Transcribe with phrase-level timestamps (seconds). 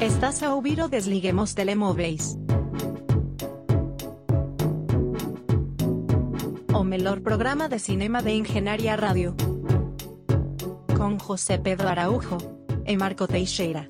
[0.00, 2.34] Estás a ouvir o Desliguemos Telemóveis.
[6.72, 9.36] O melhor programa de cinema de Engenharia Rádio.
[10.96, 12.38] Com José Pedro Araújo
[12.86, 13.84] e Marco Teixeira.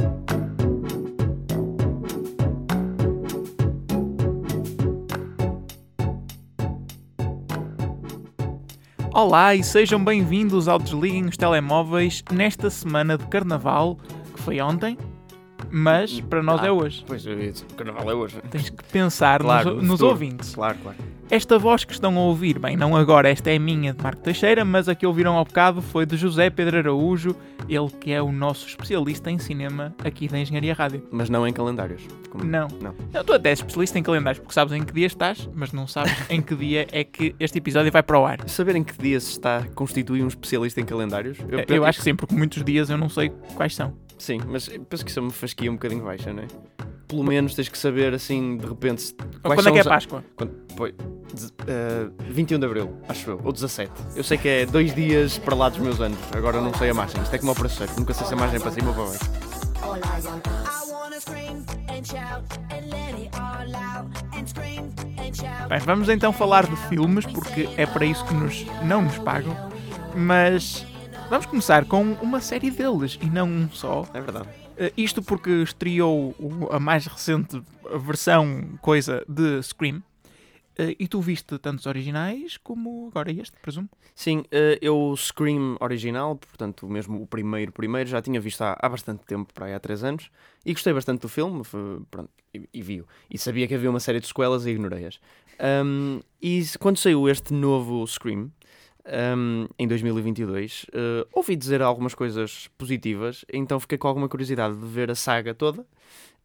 [9.15, 13.97] Olá e sejam bem-vindos ao Desliguem os Telemóveis nesta semana de Carnaval,
[14.35, 14.99] que foi ontem,
[15.71, 17.05] mas para nós Ah, é hoje.
[17.07, 18.37] Pois, eu dizer, o carnaval é hoje.
[18.51, 20.55] Tens que pensar Claro, nos, no nos ouvintes.
[20.55, 20.97] Claro, claro.
[21.31, 24.65] Esta voz que estão a ouvir, bem, não agora, esta é minha de Marco Teixeira,
[24.65, 27.37] mas a que ouviram ao bocado foi de José Pedro Araújo,
[27.69, 31.07] ele que é o nosso especialista em cinema aqui da Engenharia Rádio.
[31.13, 32.03] Mas não em calendários.
[32.31, 32.67] Como- Não.
[32.83, 32.95] Não.
[33.13, 35.87] Não, tu até és especialista em calendários, porque sabes em que dia estás, mas não
[35.87, 38.49] sabes em que dia é que este episódio vai para o ar.
[38.49, 41.39] Saber em que dia se está a constituir um especialista em calendários?
[41.69, 43.95] Eu, acho que sim, porque muitos dias eu não sei quais são.
[44.21, 46.47] Sim, mas penso que isso é uma fasquia um bocadinho baixa, não é?
[47.09, 49.01] Pelo menos tens que saber, assim, de repente...
[49.03, 50.23] se- quando é que é Páscoa?
[50.37, 50.95] Quando, foi,
[51.35, 53.91] dez- eh, 21 de Abril, acho eu, ou 17.
[54.15, 56.95] Eu sei que é dois dias para lá dos meus anos, agora não sei a
[56.95, 57.21] margem.
[57.23, 58.95] Isto é como o preço certo, nunca sei se a margem é para cima ou
[58.95, 60.31] para baixo.
[65.69, 69.57] Bem, vamos então falar de filmes, porque é para isso que nos, não nos pagam,
[70.15, 70.85] mas
[71.31, 74.07] vamos começar com uma série deles e não um só.
[74.13, 74.49] É verdade.
[74.77, 76.35] Eh, Isto porque estreou
[76.71, 77.63] a mais recente
[78.05, 80.03] versão coisa de Scream.
[80.79, 83.89] Eh, E tu viste tantos originais como agora este, presumo?
[84.15, 88.77] Sim, eh, eu o Scream original, portanto, mesmo o primeiro primeiro, já tinha visto há,
[88.81, 90.31] há bastante tempo, para aí há 3 anos,
[90.65, 93.07] e gostei bastante do filme, foi- pronto, e, e vi-o.
[93.31, 95.19] E sabia que havia uma série de sequelas e ignorei-as.
[95.59, 98.51] Ahm, e quando saiu este novo Scream,
[99.05, 104.87] ahm, em 2022, eh, ouvi dizer algumas coisas positivas, então fiquei com alguma curiosidade de
[104.87, 105.87] ver a saga toda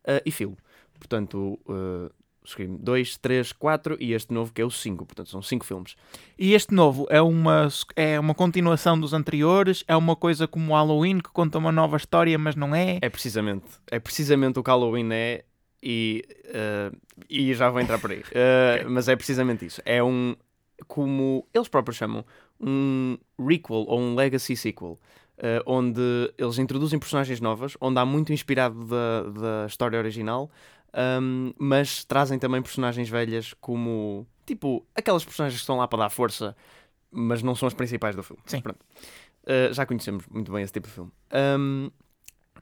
[0.03, 0.57] eh, e filo.
[0.99, 2.11] Portanto, eh,
[2.45, 5.95] Scream 2, 3, 4 e este novo que é o 5, portanto são 5 filmes.
[6.37, 9.83] E este novo é uma, é uma continuação dos anteriores?
[9.87, 12.99] É uma coisa como o Halloween que conta uma nova história, mas não é?
[13.01, 15.45] É precisamente, é precisamente o que Halloween é
[15.85, 16.91] e, eh,
[17.29, 18.23] e já vou entrar por aí.
[18.31, 19.81] Eh, Mas é precisamente isso.
[19.85, 20.35] É um,
[20.87, 22.25] como eles próprios chamam,
[22.59, 24.99] um requel ou um legacy sequel.
[25.37, 25.99] eh, onde
[26.37, 30.49] eles introduzem personagens novas, onde há muito inspirado da, da história original,
[30.93, 36.09] ahm, mas trazem também personagens velhas como, tipo, aquelas personagens que estão lá para dar
[36.09, 36.55] força,
[37.11, 38.41] mas não são as principais do filme.
[38.45, 38.61] Sim.
[38.61, 38.79] Pronto.
[39.45, 41.11] Eh, já conhecemos muito bem esse tipo de filme.
[41.31, 41.89] Ahm,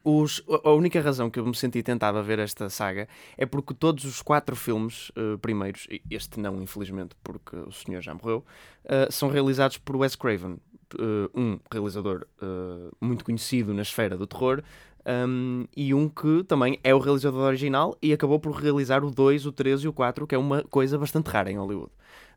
[0.03, 3.73] os- a única razão que eu me senti tentado a ver esta saga é porque
[3.73, 8.43] todos os quatro filmes eh, primeiros, este não, infelizmente, porque o senhor já morreu,
[8.85, 10.57] eh, são realizados por Wes Craven,
[10.99, 12.25] eh, um realizador
[12.99, 14.61] muito conhecido na esfera do terror.
[15.05, 19.45] um, e um que também é o realizador original e acabou por realizar o 2,
[19.45, 21.91] o 3 e o 4, que é uma coisa bastante rara em Hollywood.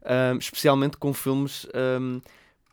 [0.04, 1.64] Um, especialmente com filmes
[2.00, 2.20] um,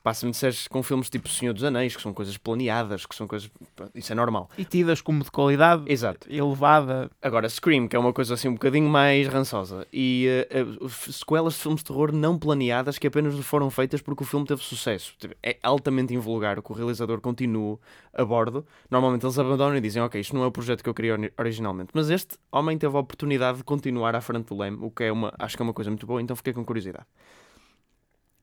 [0.03, 3.49] Passa-me disseres com filmes tipo Senhor dos Anéis, que são coisas planeadas, que são coisas.
[3.95, 4.49] Isso é normal.
[4.57, 6.27] E tidas como de qualidade Exato.
[6.29, 7.09] elevada.
[7.21, 11.53] Agora, Scream, que é uma coisa assim um bocadinho mais rançosa, e eh, f- sequelas
[11.53, 15.13] de filmes de terror não planeadas que apenas foram feitas porque o filme teve sucesso.
[15.17, 17.77] Tipo, É altamente invulgar que o realizador continue
[18.13, 18.65] a bordo.
[18.91, 21.33] Normalmente eles abandonam e dizem: Ok, isto não é o projeto que eu queria ori-
[21.39, 21.91] originalmente.
[21.93, 25.11] Mas este homem teve a oportunidade de continuar à frente do leme, o que é
[25.13, 27.05] uma, acho que é uma coisa muito boa, então fiquei com curiosidade.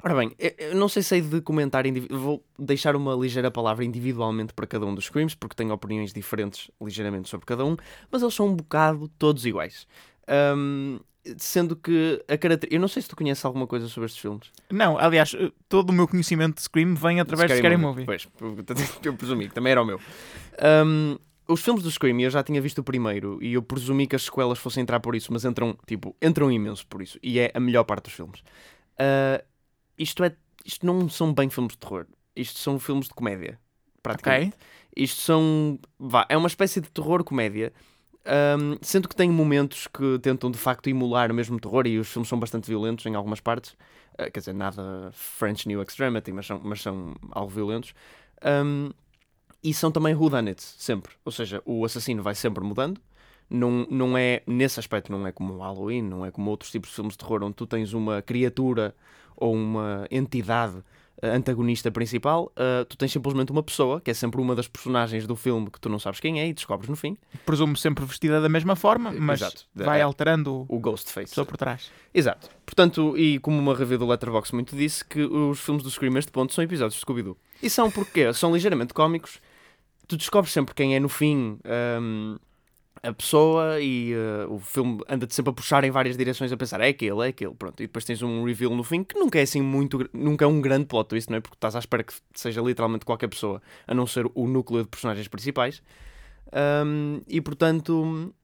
[0.02, 4.52] Ora bem, eu- não sei se hei de comentar, vou deixar uma ligeira palavra individualmente
[4.54, 7.76] para cada um dos Screams, porque tenho opiniões diferentes ligeiramente sobre cada um,
[8.10, 9.86] mas eles são um bocado todos iguais.
[10.26, 10.98] Ahm,
[11.36, 12.74] sendo que a característica.
[12.74, 14.50] Eu não sei se tu conheces alguma coisa sobre estes filmes.
[14.70, 18.04] Não, aliás, eh, todo o meu conhecimento de Scream vem através de Scary Movie.
[18.06, 18.26] Pois,
[19.04, 20.00] eu presumi que também era o meu.
[20.58, 24.16] Ahm, os filmes do Scream, eu já tinha visto o primeiro e eu presumi que
[24.16, 27.18] as sequelas fossem entrar por isso, mas entram, tipo, entram imenso por isso.
[27.22, 28.42] E é a melhor parte dos filmes.
[28.98, 29.42] Ah,
[30.02, 30.34] isto é.
[30.64, 32.06] Isto não são bem filmes de terror.
[32.36, 33.58] Isto são filmes de comédia.
[34.02, 34.48] Praticamente.
[34.48, 34.58] Ok?
[34.96, 35.78] Isto são.
[35.98, 37.72] Vá, é uma espécie de terror-comédia.
[38.24, 42.08] ahm, sendo que tem momentos que tentam de facto emular o mesmo terror e os
[42.08, 43.76] filmes são bastante violentos em algumas partes.
[44.18, 47.94] Ah, quer dizer, nada French New Extremity, mas são, mas são algo violentos.
[48.42, 48.90] Ahm,
[49.62, 51.12] e são também whodunits, sempre.
[51.24, 53.00] Ou seja, o assassino vai sempre mudando.
[53.50, 56.90] Não, não é, nesse aspecto, não é como o Halloween, não é como outros tipos
[56.90, 58.94] de filmes de terror onde tu tens uma criatura
[59.36, 60.76] ou uma entidade
[61.22, 65.26] eh, antagonista principal, eh, tu tens simplesmente uma pessoa, que é sempre uma das personagens
[65.26, 68.40] do filme que tu não sabes quem é e descobres no fim, Presumo sempre vestida
[68.40, 69.66] da mesma forma, mas Exato.
[69.74, 70.02] vai É.
[70.02, 71.30] alterando o Ghostface.
[71.30, 71.90] pessoa por trás.
[72.14, 72.48] Exato.
[72.64, 76.30] Portanto, e como uma review do Letterboxd muito disse, que os filmes do Scream este
[76.30, 77.36] ponto são episódios de Scooby-Doo.
[77.62, 79.40] E são porque são ligeiramente cómicos,
[80.06, 81.58] tu descobres sempre quem é no fim,
[82.00, 82.36] hum,
[83.02, 86.80] a pessoa e eh, o filme anda-te sempre a puxar em várias direções a pensar
[86.80, 87.82] é aquele, é aquele, pronto.
[87.82, 90.60] E depois tens um reveal no fim que nunca é assim muito, nunca é um
[90.60, 91.40] grande plot twist, não é?
[91.40, 94.88] Porque estás à espera que seja literalmente qualquer pessoa, a não ser o núcleo de
[94.88, 95.82] personagens principais.
[96.52, 98.34] Ahm, e portanto,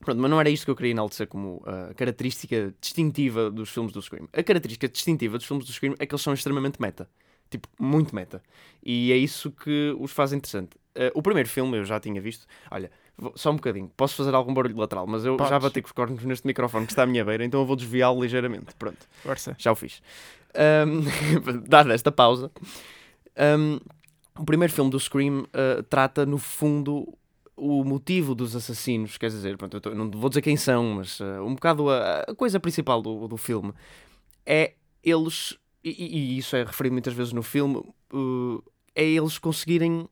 [0.00, 3.92] pronto, mas não era isto que eu queria enaltecer como a característica distintiva dos filmes
[3.92, 4.28] do Scream.
[4.32, 7.08] A característica distintiva dos filmes do Scream é que eles são extremamente meta.
[7.50, 8.42] Tipo, muito meta.
[8.82, 10.76] E é isso que os faz interessante.
[10.94, 12.46] Eh, o primeiro filme eu já tinha visto.
[12.70, 12.90] Olha,
[13.34, 13.90] só um bocadinho.
[13.96, 15.62] Posso fazer algum barulho lateral, mas eu já Podes.
[15.64, 18.22] bati com os cornos neste microfone que está à minha beira, então eu vou desviá-lo
[18.22, 18.74] ligeiramente.
[18.78, 19.06] Pronto.
[19.22, 19.54] Força.
[19.58, 20.00] Já o fiz.
[20.54, 21.02] Ahm,
[21.68, 22.50] dada esta pausa,
[23.36, 23.78] ahm,
[24.38, 27.12] o primeiro filme do Scream ah, trata, no fundo,
[27.56, 29.16] o motivo dos assassinos.
[29.18, 32.34] Quer dizer, pronto, tô- não vou dizer quem são, mas ah, um bocado a, a
[32.34, 33.72] coisa principal do, do filme
[34.46, 37.76] é eles, e, e- e isso é referido muitas vezes no filme,
[38.12, 38.62] uh,
[38.94, 40.08] é eles conseguirem.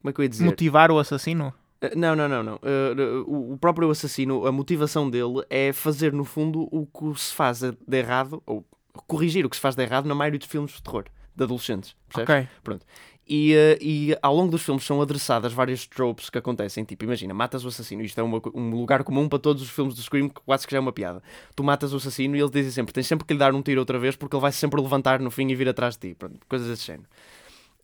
[0.00, 0.44] Como é que eu ia dizer?
[0.44, 1.52] Motivar o assassino?
[1.82, 2.54] Uh, Não, não, não, não.
[2.56, 7.60] Uh, o, próprio assassino, a motivação dele é fazer, no fundo, o que se faz
[7.60, 8.64] de errado, ou
[9.06, 11.96] corrigir o que se faz de errado na maioria dos filmes de terror, de adolescentes.
[12.08, 12.48] percebes?
[12.64, 12.80] Ok.
[13.26, 16.84] E, uh, e ao longo dos filmes são adressadas várias tropes que acontecem.
[16.84, 18.02] Tipo, imagina, matas o assassino.
[18.02, 20.72] Isto é uma um lugar comum para todos os filmes do Scream, que quase que
[20.72, 21.22] já é uma piada.
[21.54, 23.80] Tu matas o assassino e eles dizem sempre: tens sempre que lhe dar um tiro
[23.80, 26.14] outra vez porque ele vai sempre levantar no fim e vir atrás de ti.
[26.14, 27.08] Pronto, coisas desse género.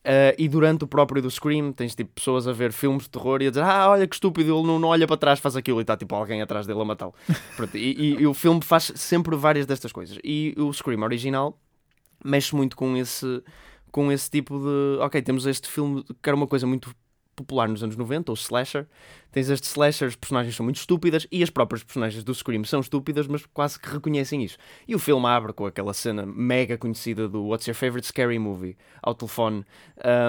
[0.08, 3.43] Uh, e durante o próprio do Scream, tens tipo pessoas a ver filmes de terror
[3.43, 5.81] e a dizer: Ah, olha que estúpido, ele não, não olha para trás, faz aquilo
[5.81, 7.14] e está tipo alguém atrás dele a matá-lo.
[7.75, 10.19] E, e- e o filme faz sempre várias destas coisas.
[10.25, 11.58] E o Scream original
[12.25, 13.43] mexe muito com esse,
[13.93, 14.99] com esse tipo de.
[15.02, 16.90] Ok, temos este filme que era uma coisa muito
[17.38, 18.87] popular nos anos 90, o slasher.
[19.32, 22.81] Tens este slasher, as personagens são muito estúpidas e as próprias personagens do Scream são
[22.81, 24.58] estúpidas, mas quase que reconhecem isso.
[24.87, 28.76] E o filme abre com aquela cena mega conhecida do What's Your Favorite Scary Movie
[29.02, 29.64] ao telefone.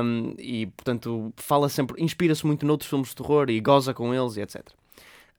[0.03, 4.37] Um, e portanto fala sempre, inspira-se muito noutros filmes de terror e goza com eles
[4.37, 4.67] e etc.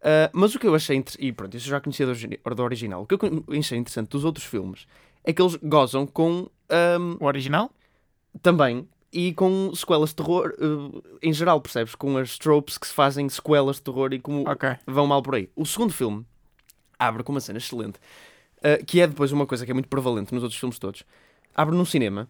[0.01, 2.63] Uh, mas o que eu achei interessante, e pronto, isso eu já conhecia do, do
[2.63, 4.87] original, o que eu achei interessante dos outros filmes
[5.23, 6.49] é que eles gozam com
[6.99, 7.71] um, O original?
[8.43, 11.95] também e com sequelas de terror uh, em geral, percebes?
[11.95, 14.69] Com as tropes que se fazem sequelas de terror e como Ok.
[14.87, 15.49] vão mal por aí.
[15.57, 16.25] O segundo filme
[16.99, 17.99] abre com uma cena excelente,
[18.59, 21.03] uh, que é depois uma coisa que é muito prevalente nos outros filmes todos.
[21.55, 22.29] Abre num cinema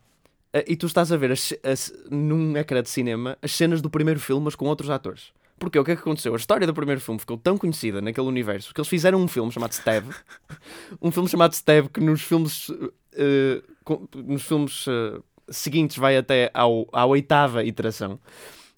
[0.55, 3.91] uh, e tu estás a ver as, as- num ecrã de cinema as cenas do
[3.91, 5.33] primeiro filme, mas com outros atores.
[5.59, 6.33] Porque o que é que aconteceu?
[6.33, 9.53] A história do primeiro filme ficou tão conhecida naquele universo que eles fizeram um filme
[9.53, 10.07] chamado Stab.
[11.03, 12.71] um filme chamado Stab que nos filmes,
[13.85, 14.87] com- nos filmes
[15.51, 18.19] seguintes vai até ao, à oitava iteração.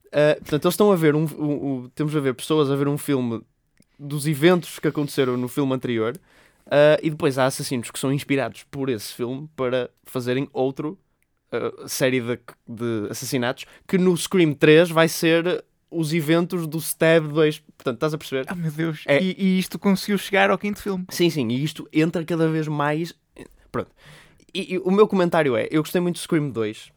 [0.07, 2.87] Uh, portanto, eles estão a ver um, um- um- temos a ver pessoas a ver
[2.89, 3.41] um filme
[3.99, 6.15] dos eventos que aconteceram no filme anterior
[6.67, 10.99] uh, e depois há assassinos que são inspirados por esse filme para fazerem outro
[11.53, 12.39] uh, série de,
[12.69, 17.59] de assassinatos que no Scream 3 vai ser os eventos do Stab 2.
[17.61, 18.45] Portanto, estás a perceber?
[18.49, 19.05] Ah, meu Deus.
[19.07, 21.05] É- E, e isto conseguiu chegar ao quinto filme.
[21.11, 23.15] Sim, sim, e isto entra cada vez mais.
[23.71, 23.91] Pronto.
[24.55, 26.91] E, e o meu comentário é: eu gostei muito de Scream 2.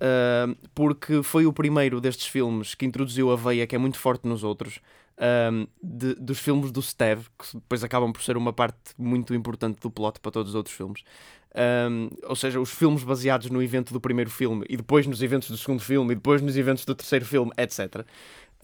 [0.00, 4.26] ah, porque foi o primeiro destes filmes que introduziu a veia que é muito forte
[4.26, 4.80] nos outros
[5.18, 5.50] ah,
[5.82, 9.90] de- dos filmes do Steve, que depois acabam por ser uma parte muito importante do
[9.90, 11.02] plot para todos os outros filmes.
[11.54, 11.88] Ah,
[12.24, 15.56] ou seja, os filmes baseados no evento do primeiro filme e depois nos eventos do
[15.56, 18.04] segundo filme e depois nos eventos do terceiro filme, etc.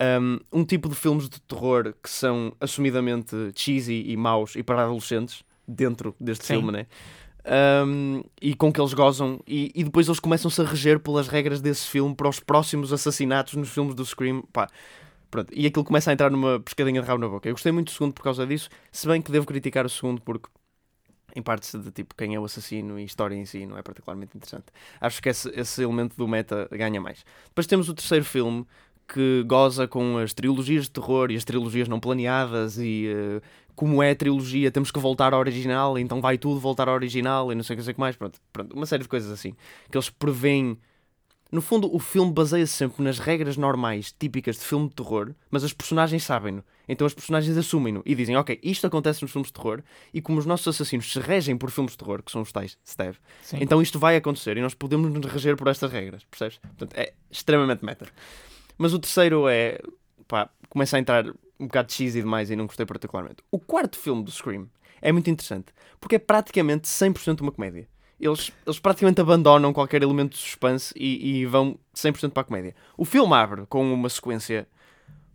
[0.00, 4.84] Um, um tipo de filmes de terror que são assumidamente cheesy e maus e para
[4.84, 6.54] adolescentes dentro deste Sim.
[6.54, 6.86] filme, né?
[7.50, 11.62] Um, e com que eles gozam e, e depois eles começam-se a reger pelas regras
[11.62, 14.68] desse filme para os próximos assassinatos nos filmes do Scream, pá.
[15.30, 17.48] Pronto, e aquilo começa a entrar numa pescadinha de rabo na boca.
[17.48, 20.20] Eu gostei muito do segundo por causa disso, se bem que devo criticar o segundo
[20.20, 20.48] porque
[21.34, 24.36] em parte de tipo quem é o assassino e história em si não é particularmente
[24.36, 24.66] interessante.
[25.00, 27.24] Acho que esse, esse elemento do meta ganha mais.
[27.46, 28.66] Depois temos o terceiro filme
[29.08, 33.40] que goza com as trilogias de terror e as trilogias não planeadas e eh,
[33.74, 37.50] como é a trilogia temos que voltar ao original, então vai tudo voltar ao original
[37.50, 39.54] e não sei o que mais, pronto, pronto, uma série de coisas assim
[39.90, 40.78] que eles preveem.
[41.50, 45.64] No fundo, o filme baseia-se sempre nas regras normais, típicas de filme de terror, mas
[45.64, 46.62] as personagens sabem-no.
[46.86, 50.38] Então as personagens assumem-no e dizem, ok, isto acontece nos filmes de terror e como
[50.38, 53.16] os nossos assassinos se regem por filmes de terror, que são os tais Steve,
[53.54, 56.58] então isto vai acontecer e nós podemos nos reger por estas regras, percebes?
[56.58, 58.06] Portanto, é extremamente meta.
[58.78, 59.80] Mas o terceiro é.
[60.26, 61.26] pá, começa a entrar
[61.58, 63.42] um bocado cheesy demais e não gostei particularmente.
[63.50, 64.68] O quarto filme do Scream
[65.02, 65.66] é muito interessante
[66.00, 67.88] porque é praticamente 100% uma comédia.
[68.20, 72.74] Eles, eles praticamente abandonam qualquer elemento de suspense e, e vão 100% para a comédia.
[72.96, 74.66] O filme abre com uma sequência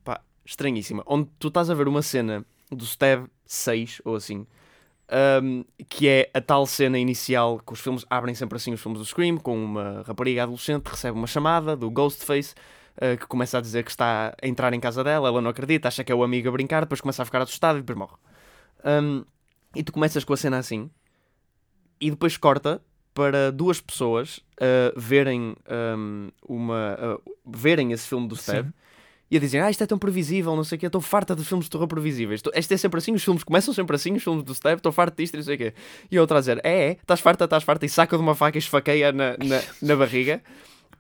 [0.03, 4.45] pá, estranhíssima, onde tu estás a ver uma cena do Stab 6 ou assim,
[5.41, 8.99] um, que é a tal cena inicial que os filmes abrem sempre assim, os filmes
[8.99, 12.53] do Scream, com uma rapariga adolescente recebe uma chamada do Ghostface
[12.97, 15.87] uh, que começa a dizer que está a entrar em casa dela, ela não acredita,
[15.87, 18.15] acha que é o amigo a brincar, depois começa a ficar assustado e depois morre.
[18.85, 19.23] Um,
[19.75, 20.89] e tu começas com a cena assim,
[21.99, 22.81] e depois corta
[23.13, 25.55] para duas pessoas uh, verem
[25.97, 28.73] um, uma uh, verem esse filme do Steve
[29.33, 31.43] e a dizem, ah, isto é tão previsível, não sei o quê, estou farta de
[31.43, 32.39] filmes de terror previsíveis.
[32.53, 35.15] Este é sempre assim, os filmes começam sempre assim, os filmes do Steve, estou farta
[35.23, 35.73] disto e não sei o quê.
[36.11, 38.35] E a outra a dizer, é, é, estás farta, estás farta, e saca de uma
[38.35, 40.39] faca e esfaqueia na, na, na barriga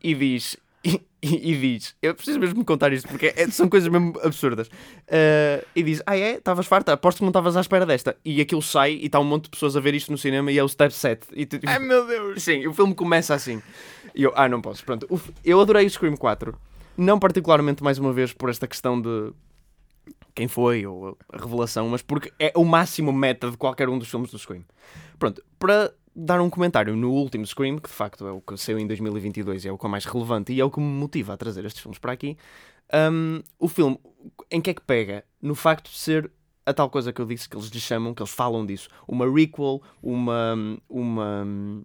[0.01, 3.69] e diz, e, e- e diz, eu preciso mesmo me contar isto porque é- são
[3.69, 4.67] coisas mesmo absurdas.
[4.67, 8.17] Uh, e diz, ah é, estavas farta, aposto que não estavas à espera desta.
[8.25, 10.57] E aquilo sai e está um monte de pessoas a ver isto no cinema e
[10.57, 11.27] é o Step 7.
[11.33, 12.43] E tu, Ai meu Deus!
[12.43, 13.61] Sim, o filme começa assim.
[14.13, 14.83] E eu, ah, não posso.
[14.83, 16.53] Pronto, O f- eu adorei o Scream 4.
[16.97, 19.31] Não particularmente, mais uma vez, por esta questão de
[20.35, 24.09] quem foi ou a revelação, mas porque é o máximo meta de qualquer um dos
[24.09, 24.63] filmes do Scream.
[25.17, 28.79] Pronto, para dar um comentário no último Scream, que de facto é o que saiu
[28.79, 31.33] em 2022 e é o que é mais relevante e é o que me motiva
[31.33, 32.37] a trazer estes filmes para aqui,
[33.11, 33.99] hum, o filme,
[34.51, 35.23] em que é que pega?
[35.41, 36.31] No facto de ser
[36.65, 39.29] a tal coisa que eu disse que eles lhe chamam, que eles falam disso, uma
[39.29, 40.55] requel, uma,
[40.87, 41.83] uma hum,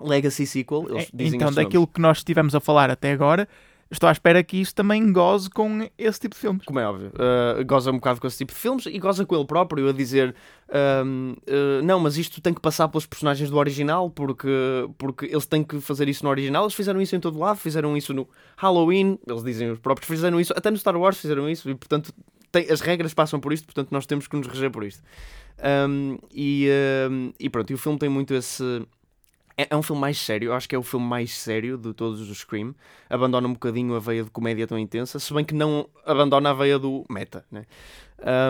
[0.00, 3.48] legacy sequel, eles É, dizem então, daquilo que nós estivemos a falar até agora,
[3.94, 6.64] estou à espera que isso também goze com esse tipo de filmes.
[6.64, 9.34] Como é óbvio, uh, goza um bocado com esse tipo de filmes e goza com
[9.34, 10.34] ele próprio a dizer
[11.04, 14.48] um, uh, não, mas isto tem que passar pelos personagens do original porque,
[14.98, 16.64] porque eles têm que fazer isso no original.
[16.64, 20.40] Eles fizeram isso em todo lado, fizeram isso no Halloween, eles dizem os próprios, fizeram
[20.40, 22.12] isso, até no Star Wars fizeram isso e portanto
[22.50, 25.02] tem- as regras passam por isto, portanto nós temos que nos reger por isto.
[25.88, 26.68] Um, e,
[27.10, 28.62] um, e pronto, e o filme tem muito esse.
[29.56, 31.92] É, é um filme mais sério, eu acho que é o filme mais sério de
[31.92, 32.74] todos os Scream.
[33.08, 36.52] Abandona um bocadinho a veia de comédia tão intensa, se bem que não abandona a
[36.52, 37.64] veia do meta, né?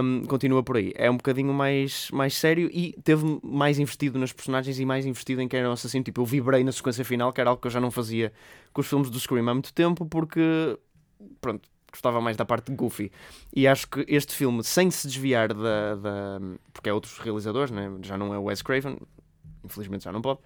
[0.03, 0.93] Um, continua por aí.
[0.95, 5.43] É um bocadinho mais, mais sério e teve mais investido nas personagens e mais investido
[5.43, 6.05] em quem era o assassino.
[6.05, 8.33] Tipo, eu vibrei na sequência final, que era algo que eu já não fazia
[8.73, 10.79] com os filmes do Scream há muito tempo, porque,
[11.41, 13.11] pronto, gostava mais da parte goofy.
[13.55, 15.97] E acho que este filme, sem se desviar da.
[15.97, 16.41] da
[16.73, 17.91] porque é outros realizadores, né?
[18.03, 18.99] já não é o Wes Craven,
[19.65, 20.41] infelizmente já não pode.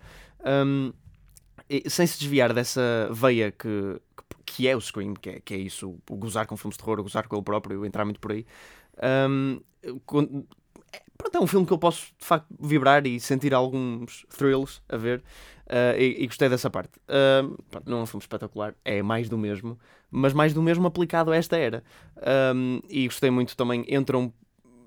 [0.45, 0.92] Um,
[1.88, 4.00] sem se desviar dessa veia que,
[4.47, 6.99] que, é o Scream, que é, que é isso, o gozar com filmes de terror,
[7.00, 8.47] o gozar com ele próprio, entrar muito por aí.
[9.28, 9.61] Um,
[10.07, 10.45] con-
[10.92, 14.80] é, pronto, é um filme que eu posso de facto vibrar e sentir alguns thrills
[14.88, 15.23] a ver.
[15.66, 16.92] uh, e, e gostei dessa parte.
[17.09, 19.78] Um, pronto, não é um filme espetacular, é mais do mesmo,
[20.11, 21.85] mas mais do mesmo aplicado a esta era.
[22.54, 24.33] Um, e gostei muito também, entram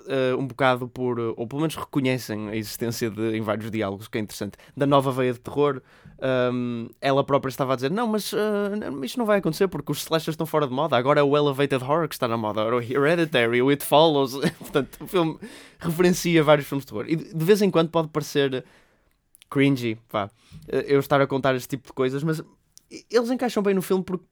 [0.07, 4.07] uh, um bocado por, uh, ou pelo menos reconhecem a existência de, em vários diálogos,
[4.07, 5.81] que é interessante, da nova veia de terror.
[6.53, 8.37] Um, ela própria estava a dizer: Não, mas uh,
[9.03, 10.95] isto não vai acontecer porque os slashers estão fora de moda.
[10.95, 14.33] Agora é o Elevated Horror que está na moda, o Hereditary, o It Follows.
[14.59, 15.39] Portanto, o filme
[15.79, 17.05] referencia vários filmes de terror.
[17.07, 18.63] E de vez em quando pode parecer
[19.49, 20.29] cringy, pá,
[20.67, 22.41] eu estar a contar este tipo de coisas, mas
[23.09, 24.25] eles encaixam bem no filme porque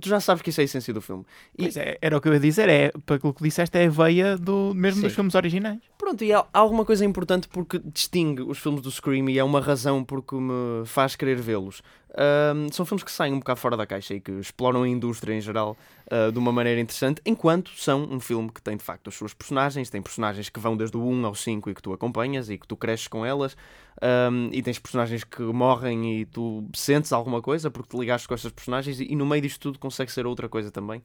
[0.00, 1.24] tu já sabes que isso é a essência do filme.
[1.58, 3.90] E- é, era o que eu ia dizer, é, para aquilo que disseste, é a
[3.90, 5.16] veia do, mesmo dos Sim.
[5.16, 5.80] filmes originais.
[6.04, 9.58] Pronto, e há, alguma coisa importante porque distingue os filmes do Scream e é uma
[9.58, 11.82] razão porque me faz querer vê-los.
[12.14, 15.32] Ahm, são filmes que saem um bocado fora da caixa e que exploram a indústria
[15.32, 15.74] em geral
[16.10, 19.32] ah, de uma maneira interessante, enquanto são um filme que tem de facto as suas
[19.32, 22.58] personagens, tem personagens que vão desde o 1 ao 5 e que tu acompanhas e
[22.58, 23.56] que tu cresces com elas,
[24.02, 28.34] ahm, e tens personagens que morrem e tu sentes alguma coisa porque te ligaste com
[28.34, 31.02] estas personagens e, e no meio disto tudo consegue ser outra coisa também.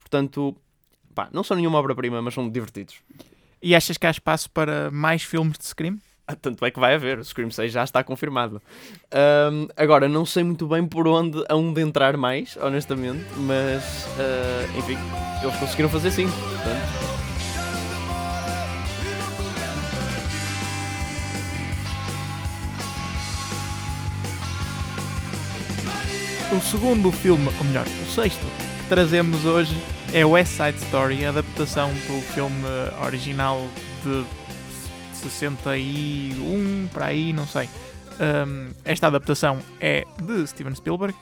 [0.00, 0.56] Portanto,
[1.14, 3.02] pá, não são nenhuma obra-prima, mas são divertidos.
[3.62, 5.98] E achas que há espaço para mais filmes de Scream?
[6.26, 8.60] Ah, Tanto é que vai haver, o Scream 6 já está confirmado.
[9.10, 14.78] Ahm, agora, não sei muito bem por onde hão de entrar mais, honestamente, mas ah,
[14.78, 14.98] enfim,
[15.42, 16.28] eles conseguiram fazer sim.
[16.28, 17.08] Portanto,
[26.50, 28.40] O segundo filme, ou melhor, o sexto,
[28.80, 29.76] que trazemos hoje
[30.12, 32.64] é West Side Story, a adaptação do filme
[33.04, 33.66] original
[34.02, 34.24] de
[35.12, 37.68] 61 para aí, não sei.
[38.20, 41.14] Um, esta adaptação é de Steven Spielberg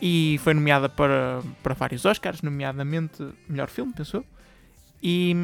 [0.00, 4.24] e foi nomeada para, para vários Oscars, nomeadamente melhor filme, pensou.
[5.02, 5.34] E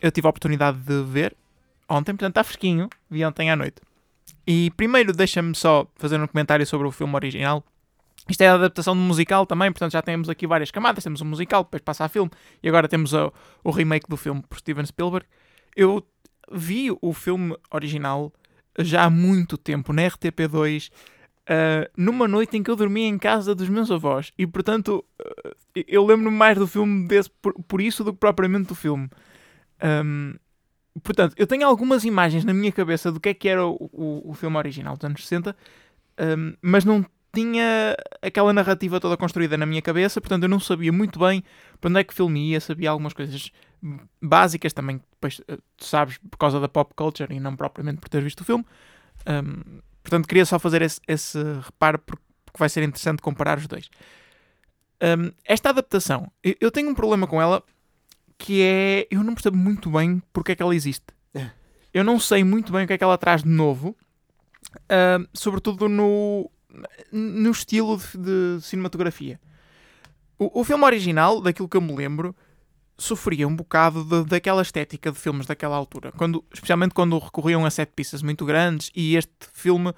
[0.00, 1.36] eu tive a oportunidade de ver
[1.88, 3.76] ontem, portanto está fresquinho, vi ontem à noite.
[4.46, 7.64] E primeiro deixa-me só fazer um comentário sobre o filme original.
[8.28, 11.02] Isto é a adaptação do musical também, portanto já temos aqui várias camadas.
[11.02, 12.30] Temos o musical, depois passa a filme,
[12.62, 15.26] e agora temos o, remake do filme por Steven Spielberg.
[15.74, 16.06] Eu
[16.50, 18.32] vi o filme original
[18.78, 20.90] já há muito tempo, na RTP2,
[21.46, 24.32] ah, numa noite em que eu dormia em casa dos meus avós.
[24.38, 25.54] E portanto, ah,
[25.86, 29.08] eu lembro-me mais do filme desse por, por isso do que propriamente do filme.
[29.80, 30.36] Ahm,
[31.02, 34.30] portanto, eu tenho algumas imagens na minha cabeça do que é que era o, o,
[34.30, 35.56] o filme original dos anos 60,
[36.18, 40.92] ahm, mas não tinha aquela narrativa toda construída na minha cabeça, portanto eu não sabia
[40.92, 41.42] muito bem
[41.80, 43.50] para onde é que o filme ia, sabia algumas coisas
[44.20, 48.08] básicas também, depois eh, tu sabes, por causa da pop culture e não propriamente por
[48.08, 48.64] ter visto o filme.
[49.26, 53.66] Um, portanto, queria só fazer esse, esse reparo porque, porque vai ser interessante comparar os
[53.66, 53.90] dois.
[55.02, 57.62] Um, esta adaptação, eu, tenho um problema com ela
[58.38, 59.06] que é.
[59.10, 61.06] Eu não percebo muito bem porque é que ela existe.
[61.92, 63.94] Eu não sei muito bem o que é que ela traz de novo,
[64.88, 66.50] ah, sobretudo no,
[67.10, 69.40] no estilo de, de cinematografia.
[70.38, 72.34] O, o filme original, daquilo que eu me lembro,
[72.98, 77.70] sofria um bocado de- daquela estética de filmes daquela altura, quando, especialmente quando recorriam a
[77.70, 78.90] set pieces muito grandes.
[78.94, 79.92] E este filme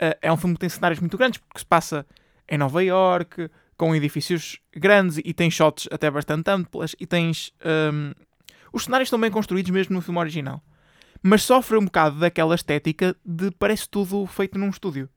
[0.00, 2.06] ah, é um filme que tem cenários muito grandes, porque se passa
[2.48, 6.94] em Nova York, com edifícios grandes e tem shots até bastante amplas.
[6.98, 7.52] E tens.
[7.64, 8.12] ahm,
[8.72, 10.62] os cenários estão bem construídos mesmo no filme original
[11.22, 15.08] mas sofre um bocado daquela estética de parece tudo feito num estúdio,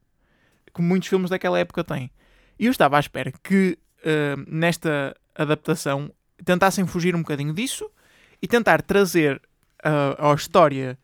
[0.71, 2.11] como muitos filmes daquela época têm.
[2.59, 6.11] E eu estava à espera que eh, nesta adaptação
[6.43, 7.89] tentassem fugir um bocadinho disso
[8.41, 9.41] e tentar trazer
[9.83, 10.97] a, a história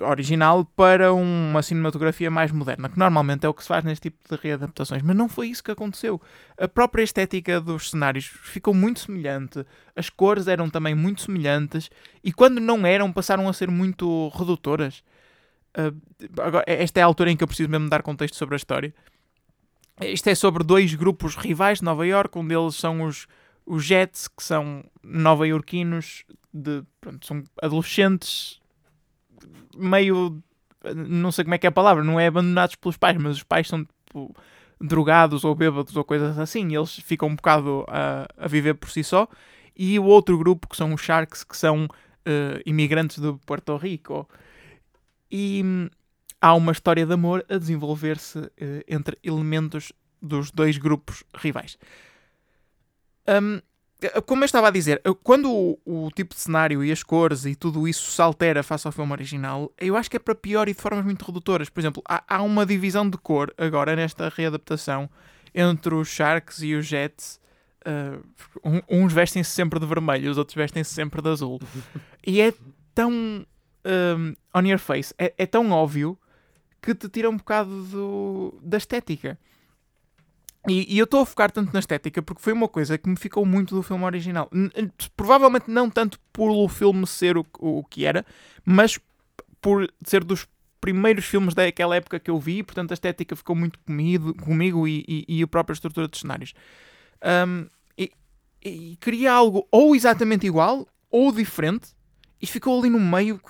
[0.00, 4.18] original para uma cinematografia mais moderna, que normalmente é o que se faz neste tipo
[4.28, 6.20] de readaptações, mas não foi isso que aconteceu.
[6.56, 9.64] A própria estética dos cenários ficou muito semelhante,
[9.96, 11.90] as cores eram também muito semelhantes
[12.22, 15.02] e quando não eram passaram a ser muito redutoras.
[15.74, 15.92] Ah,
[16.42, 18.94] agora, esta é a altura em que eu preciso mesmo dar contexto sobre a história.
[20.00, 23.26] Isto é sobre dois grupos rivais de Nova York, um deles são os,
[23.66, 26.24] os Jets, que são nova-iorquinos,
[27.22, 28.60] são adolescentes
[29.76, 30.40] meio.
[30.94, 33.42] Não sei como é que é a palavra, não é abandonados pelos pais, mas os
[33.42, 34.34] pais são tipo,
[34.80, 38.90] drogados ou bêbados ou coisas assim, e eles ficam um bocado a, a viver por
[38.90, 39.28] si só.
[39.76, 41.88] E o outro grupo, que são os Sharks, que são
[42.24, 44.28] eh, imigrantes de Porto Rico.
[45.30, 45.88] E hum,
[46.40, 51.78] há uma história de amor a desenvolver-se eh, entre elementos dos dois grupos rivais.
[53.28, 53.60] Hum,
[54.26, 57.56] como eu estava a dizer, quando o, o tipo de cenário e as cores e
[57.56, 60.72] tudo isso se altera face ao filme original, eu acho que é para pior e
[60.72, 61.68] de formas muito redutoras.
[61.68, 65.10] Por exemplo, há, há uma divisão de cor agora nesta readaptação
[65.52, 67.40] entre os Sharks e os Jets.
[67.84, 68.24] Uh,
[68.64, 71.60] um- uns vestem-se sempre de vermelho, os outros vestem-se sempre de azul.
[72.24, 72.52] e é
[72.94, 73.44] tão
[73.88, 76.18] um, on your face, é, é tão óbvio
[76.80, 79.38] que te tira um bocado do- da estética.
[80.68, 83.16] E, e eu estou a focar tanto na estética porque foi uma coisa que me
[83.16, 84.50] ficou muito do filme original.
[85.16, 88.24] Provavelmente não tanto por o filme ser o, o que era,
[88.64, 88.98] mas
[89.60, 90.46] por ser dos
[90.80, 95.04] primeiros filmes daquela época que eu vi, portanto a estética ficou muito comido, comigo e,
[95.08, 96.54] e, e a própria estrutura dos cenários.
[97.46, 98.12] Um, e,
[98.64, 101.88] e queria algo ou exatamente igual ou diferente
[102.40, 103.40] e ficou ali no meio.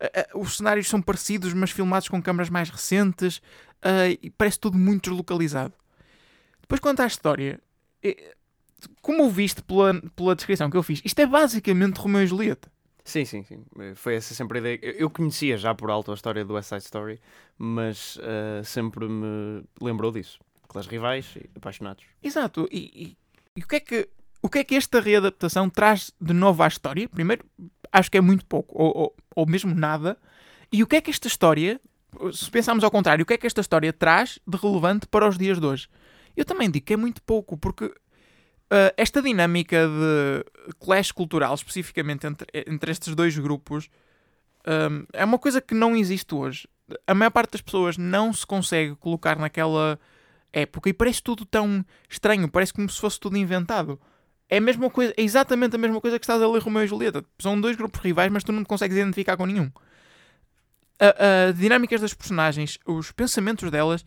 [0.00, 3.40] Ah, os cenários são parecidos, mas filmados com câmaras mais recentes
[3.82, 5.74] ah, e parece tudo muito deslocalizado.
[6.60, 7.60] Depois, quanto à história,
[9.00, 12.70] como o viste pela, pela descrição que eu fiz, isto é basicamente Romeu e Julieta.
[13.04, 13.64] Sim, sim, sim.
[13.94, 14.78] Foi essa sempre a ideia.
[14.98, 17.18] Eu conhecia já por alto a história do West Side Story,
[17.56, 20.38] mas eh, sempre me lembrou disso.
[20.68, 22.04] Clãs rivais e apaixonados.
[22.22, 22.68] Exato.
[22.70, 23.16] E, e-
[23.56, 24.08] e o, que é que,
[24.42, 27.08] o que é que esta readaptação traz de novo à história?
[27.08, 27.46] Primeiro,
[27.90, 30.18] acho que é muito pouco, ou, ou, ou mesmo nada.
[30.72, 31.80] E o que é que esta história,
[32.32, 35.38] se pensarmos ao contrário, o que é que esta história traz de relevante para os
[35.38, 35.88] dias de hoje?
[36.36, 37.92] Eu também digo que é muito pouco, porque
[38.68, 43.88] ah, esta dinâmica de clash cultural, especificamente entre, entre estes dois grupos,
[44.66, 46.68] ahm, é uma coisa que não existe hoje.
[47.06, 50.00] A maior parte das pessoas não se consegue colocar naquela
[50.52, 54.00] época e parece tudo tão estranho, parece como se fosse tudo inventado.
[54.50, 56.86] É a mesma coisa, é exatamente a mesma coisa que estás a ler Romeu e
[56.86, 57.24] Julieta.
[57.38, 59.70] São dois grupos rivais, mas tu não te consegues identificar com nenhum.
[60.98, 64.04] A- As dinâmicas das personagens, os pensamentos delas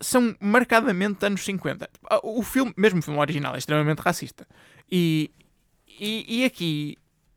[0.00, 1.88] são marcadamente anos 50.
[2.10, 4.46] Ah, O filme, mesmo o filme original, é extremamente racista.
[4.90, 5.30] E,
[5.98, 6.96] e, e aqui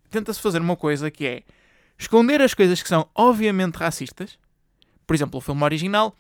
[0.10, 1.44] tenta-se fazer uma coisa que é
[1.98, 4.38] esconder as coisas que são obviamente racistas.
[5.08, 6.16] Por exemplo, o filme original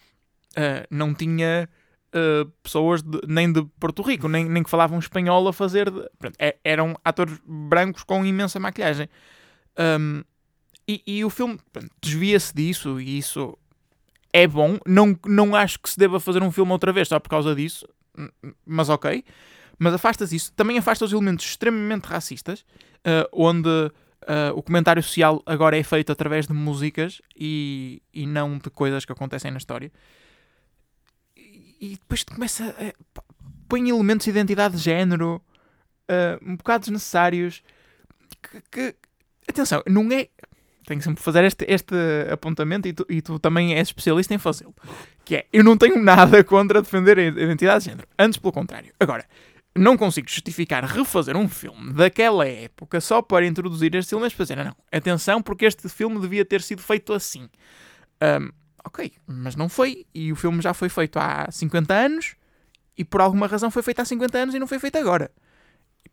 [0.55, 1.69] ah, não tinha
[2.15, 5.91] ah, pessoas de- nem de Porto Rico, nem, nem que falavam espanhol a fazer.
[5.91, 9.07] de- pronto, é- eram atores brancos com imensa maquilhagem.
[9.77, 10.21] Ahm,
[10.87, 11.59] e, e o filme
[12.01, 13.57] desvia-se disso e isso
[14.31, 14.77] é bom.
[14.85, 17.87] Não, não acho que se deva fazer um filme outra vez só por causa disso,
[18.17, 19.23] m- m- mas ok.
[19.77, 20.53] Mas afasta-se isso.
[20.53, 22.63] Também afasta os elementos extremamente racistas,
[23.03, 23.69] ah, onde
[24.27, 29.03] ah, o comentário social agora é feito através de músicas e, e não de coisas
[29.05, 29.91] que acontecem na história.
[31.79, 32.93] E, depois começa a.
[33.13, 33.23] pá,
[33.67, 35.41] põe elementos de identidade de género
[36.07, 37.61] ah, um bocado desnecessários.
[38.41, 38.95] Que, que-
[39.47, 40.27] atenção, não é.
[40.85, 41.95] tenho sempre que fazer este, este
[42.31, 44.73] apontamento e tu, e tu também és especialista em fazê-lo.
[45.23, 48.07] Que é, eu não tenho nada contra defender a identidade de género.
[48.17, 48.93] Antes, pelo contrário.
[48.99, 49.25] Agora,
[49.75, 54.55] não consigo justificar refazer um filme daquela época só para introduzir estes elementos para dizer,
[54.63, 57.49] não, atenção, porque este filme devia ter sido feito assim.
[58.21, 58.49] Ahm,
[58.85, 62.35] ok, mas não foi, e o filme já foi feito há 50 anos,
[62.97, 65.31] e por alguma razão foi feito há 50 anos e não foi feito agora.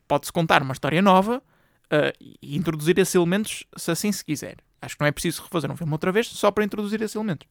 [0.09, 1.43] Pode-se contar uma história nova
[1.91, 4.57] ah, e introduzir esses elementos se assim se quiser.
[4.81, 7.47] Acho que não é preciso refazer um filme outra vez só para introduzir esses elementos.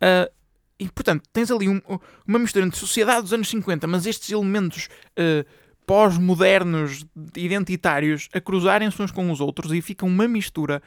[0.00, 0.30] Ah,
[0.78, 1.82] e portanto, tens ali um-
[2.26, 5.44] uma mistura entre sociedade dos anos 50, mas estes elementos ah,
[5.84, 7.04] pós-modernos,
[7.36, 10.80] identitários, a cruzarem-se uns com os outros e fica uma mistura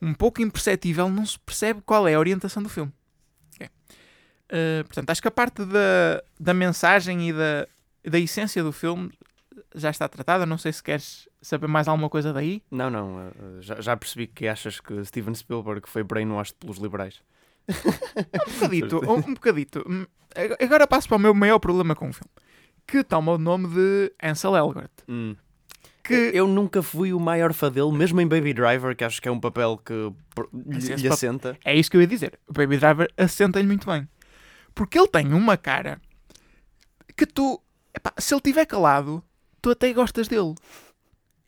[0.00, 2.92] um pouco imperceptível, não se percebe qual é a orientação do filme.
[3.54, 3.66] Ok.
[3.66, 7.66] Uh, portanto, acho que a parte da, da mensagem e da,
[8.04, 9.10] da essência do filme
[9.74, 10.46] já está tratada.
[10.46, 12.62] Não sei se queres saber mais alguma coisa daí.
[12.70, 17.20] Não, não, eh, já, já percebi que achas que Steven Spielberg foi brainwashed pelos liberais.
[18.46, 19.84] Um bocadito, um, um bocadito.
[19.88, 22.30] Hum, ag- Agora passo para o meu maior problema com o filme,
[22.86, 24.90] que toma o nome de Ansel Elgort.
[25.08, 25.34] Hum.
[26.06, 29.28] Que Eu nunca fui o maior fã dele, mesmo em Baby Driver, que acho que
[29.28, 31.58] é um papel que lhe, Esse lhe assenta.
[31.64, 32.38] é isso que eu ia dizer.
[32.48, 34.08] O Baby Driver assenta-lhe muito bem.
[34.74, 36.00] Porque ele tem uma cara
[37.16, 37.60] que tu,
[37.94, 39.22] epá, se ele estiver calado,
[39.62, 40.54] tu até gostas dele.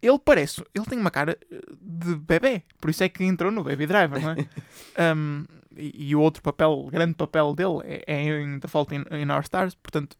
[0.00, 3.64] Ele parece, ele tem uma cara eh, de bebê, por isso é que entrou no
[3.64, 4.36] Baby Driver, não é?
[5.14, 5.44] Um,
[5.76, 9.30] e, e o outro papel, grande papel dele é, é em The Fault in, in
[9.30, 10.16] Our Stars, portanto,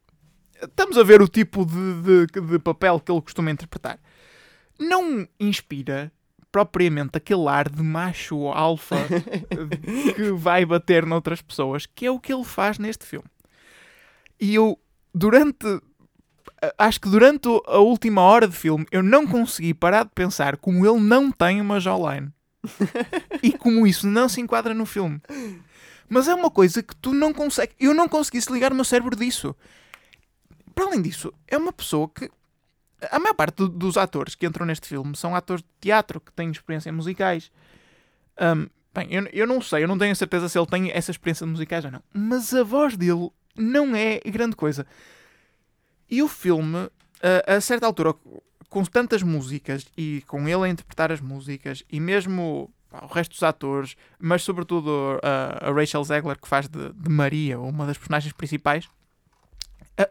[0.63, 3.99] estamos a ver o tipo de, de, de papel que ele costuma interpretar.
[4.79, 6.13] Não inspira
[6.51, 8.97] propriamente aquele ar de macho alfa
[10.15, 13.29] que vai bater noutras pessoas, que é o que ele faz neste filme.
[14.41, 14.79] E eu,
[15.15, 15.67] durante.
[16.77, 20.85] Acho que durante a última hora de filme eu não consegui parar de pensar como
[20.85, 22.33] ele não tem uma jawline.
[23.43, 25.21] e como isso não se enquadra no filme.
[26.09, 27.77] Mas é uma coisa que tu não consegues.
[27.79, 29.55] Eu não consegui desligar o meu cérebro disso.
[30.75, 32.31] Para além disso, é uma pessoa que.
[33.11, 36.33] A maior parte do- dos atores que entram neste filme são atores de teatro que
[36.33, 37.51] têm experiência em musicais.
[38.37, 41.11] Ahm, bem, eu, eu não sei, eu não tenho a certeza se ele tem essa
[41.11, 42.03] experiência de musicais ou não.
[42.13, 44.87] Mas a voz dele não é grande coisa.
[46.11, 46.89] E o filme,
[47.47, 48.15] a, a certa altura,
[48.69, 53.33] com tantas músicas e com ele a interpretar as músicas e mesmo pá, o resto
[53.33, 57.97] dos atores, mas sobretudo a, a Rachel Zegler que faz de, de Maria, uma das
[57.99, 58.89] personagens principais,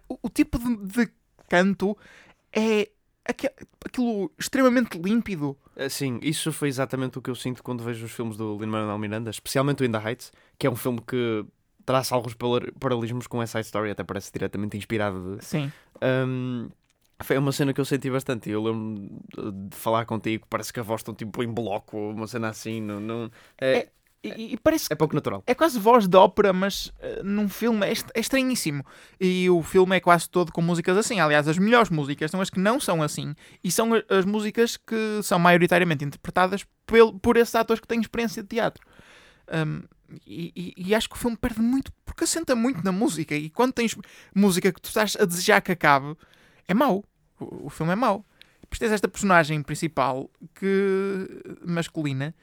[0.10, 1.12] o, o tipo de, de
[1.50, 1.98] canto
[2.60, 2.88] é
[3.86, 5.58] aquilo extremamente límpido.
[5.76, 8.98] Ah, Sim, isso foi exatamente o que eu sinto quando vejo os filmes do Lin-Manuel
[8.98, 11.46] Miranda, especialmente o In the Heights, que é um filme que
[11.86, 15.72] traça alguns paral- paralelismos com essa Story, até parece diretamente inspirado de, Sim.
[16.02, 16.70] Hum,
[17.24, 18.50] foi uma cena que eu senti bastante.
[18.50, 19.10] Eu lembro
[19.70, 22.82] de falar contigo, parece que a voz estão tipo em bloco, uma cena assim.
[22.82, 23.90] Não, não- é,
[24.36, 25.44] E, e parece é pouco natural.
[25.48, 28.84] É quase voz de ópera, mas eh, num filme é, est- é estranhíssimo.
[29.20, 31.20] E o filme é quase todo com músicas assim.
[31.20, 33.34] Aliás, as melhores músicas são as que não são assim.
[33.64, 38.42] E são as músicas que são maioritariamente interpretadas pel- por esses atores que têm experiência
[38.44, 38.86] de teatro.
[39.54, 39.84] Um,
[40.26, 43.36] e, e- e acho que o filme perde muito porque assenta muito na música.
[43.36, 43.96] E quando tens
[44.34, 46.16] música que tu estás a desejar que acabe,
[46.68, 47.04] é mau.
[47.40, 48.26] O, o filme é mau.
[48.62, 51.28] Depois tens esta personagem principal que
[51.66, 52.36] masculina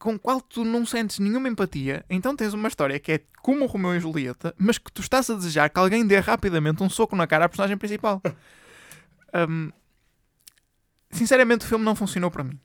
[0.00, 3.66] com qual tu não sentes nenhuma empatia, então tens uma história que é como o
[3.68, 7.14] Romeu e Julieta, mas que tu estás a desejar que alguém dê rapidamente um soco
[7.14, 8.20] na cara à personagem principal.
[9.32, 9.70] Um,
[11.08, 12.58] sinceramente, o filme não funcionou para mim.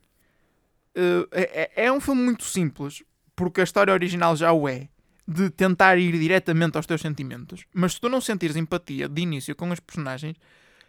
[0.96, 3.04] Uh, é, é- é um filme muito simples,
[3.36, 4.88] porque a história original já o é,
[5.28, 9.54] de tentar ir diretamente aos teus sentimentos, mas se tu não sentires empatia de início
[9.54, 10.36] com os personagens,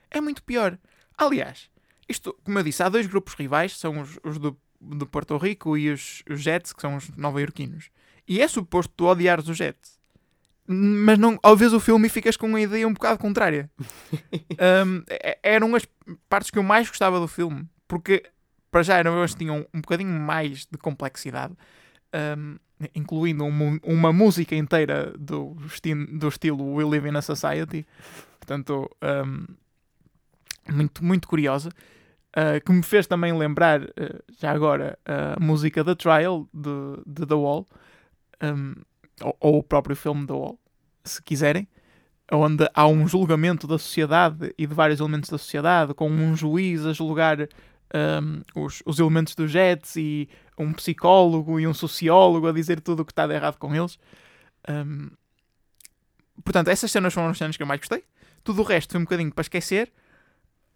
[0.09, 0.79] é muito pior.
[1.15, 1.69] Aliás,
[2.09, 5.77] isto, como eu disse, há dois grupos rivais, são os, os do, de Porto Rico
[5.77, 7.89] e os, os Jets, que são os nova-iorquinos.
[8.27, 9.97] E é suposto tu odiares os Jets.
[10.67, 13.69] Mas não, ao vês o filme e ficas com uma ideia um bocado contrária.
[14.59, 15.87] Um, é- eram as
[16.27, 18.23] partes que eu mais gostava do filme, porque
[18.71, 21.53] para já eram as que tinham um bocadinho mais de complexidade,
[22.37, 22.57] um,
[22.95, 27.85] incluindo uma, uma música inteira do, esti- do estilo We Live in a Society.
[28.39, 28.89] Portanto,
[30.71, 31.69] muito, muito curiosa.
[32.37, 37.25] Uh, que me fez também lembrar, uh, já agora, a música The Trial de, de
[37.25, 37.65] The Wall,
[38.43, 38.75] um,
[39.21, 40.59] ou, ou o próprio filme The Wall,
[41.03, 41.67] se quiserem,
[42.31, 46.85] onde há um julgamento da sociedade e de vários elementos da sociedade, com um juiz
[46.85, 52.51] a julgar um, os, os elementos dos Jets e um psicólogo e um sociólogo a
[52.51, 53.97] dizer tudo o que está de errado com eles.
[54.69, 55.09] Um,
[56.43, 58.03] portanto, essas cenas foram as cenas que eu mais gostei.
[58.43, 59.91] Tudo o resto foi um bocadinho para esquecer.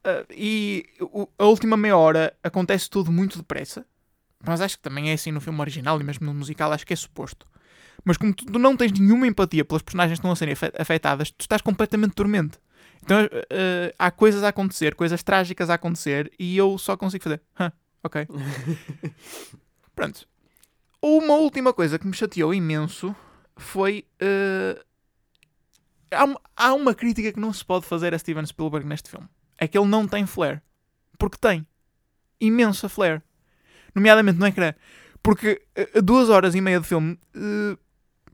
[0.04, 3.86] Uh, e o- a última meia hora acontece tudo muito depressa.
[4.44, 6.94] mas acho que também é assim no filme original e mesmo no musical, acho que
[6.94, 7.46] é suposto.
[8.04, 11.30] Mas como tu não tens nenhuma empatia pelas personagens que estão a serem afe- afetadas,
[11.30, 12.58] tu estás completamente dormente.
[13.04, 13.18] Então
[13.52, 17.40] eh, há coisas a acontecer, coisas trágicas a acontecer, e eu só consigo fazer.
[17.60, 17.72] Hã,
[18.04, 18.28] ok.
[19.96, 20.28] Pronto.
[21.00, 23.16] Uma última coisa que me chateou imenso
[23.58, 24.06] foi.
[24.20, 24.84] eh,
[26.12, 29.28] há, uma- há uma crítica que não se pode fazer a Steven Spielberg neste filme.
[29.58, 30.62] É que ele não tem flair.
[31.18, 31.66] Porque tem.
[32.40, 33.22] Imensa flair.
[33.94, 34.74] Nomeadamente no ecrã.
[35.22, 37.20] Porque eh, duas horas e meia de filme.
[37.36, 37.78] eh,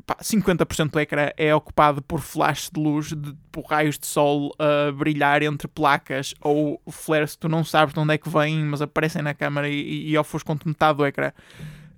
[0.05, 4.55] pá, 50% do ecrã é ocupado por flashes de luz, de, por raios de sol
[4.57, 8.63] a brilhar entre placas ou flares que tu não sabes de onde é que vêm,
[8.63, 11.31] mas aparecem na câmara e, e ofuscam-te metade do ecrã.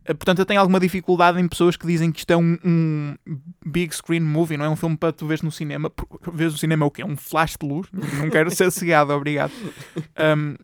[0.10, 3.16] Eh, Portanto, eu tenho alguma dificuldade em pessoas que dizem que isto é um, um
[3.66, 5.92] big screen movie, não é um filme para tu veres no cinema.
[6.34, 7.04] Vês no cinema o quê?
[7.04, 7.88] Um flash de luz?
[7.92, 9.52] Não quero ser cegado, obrigado.
[10.18, 10.56] Um,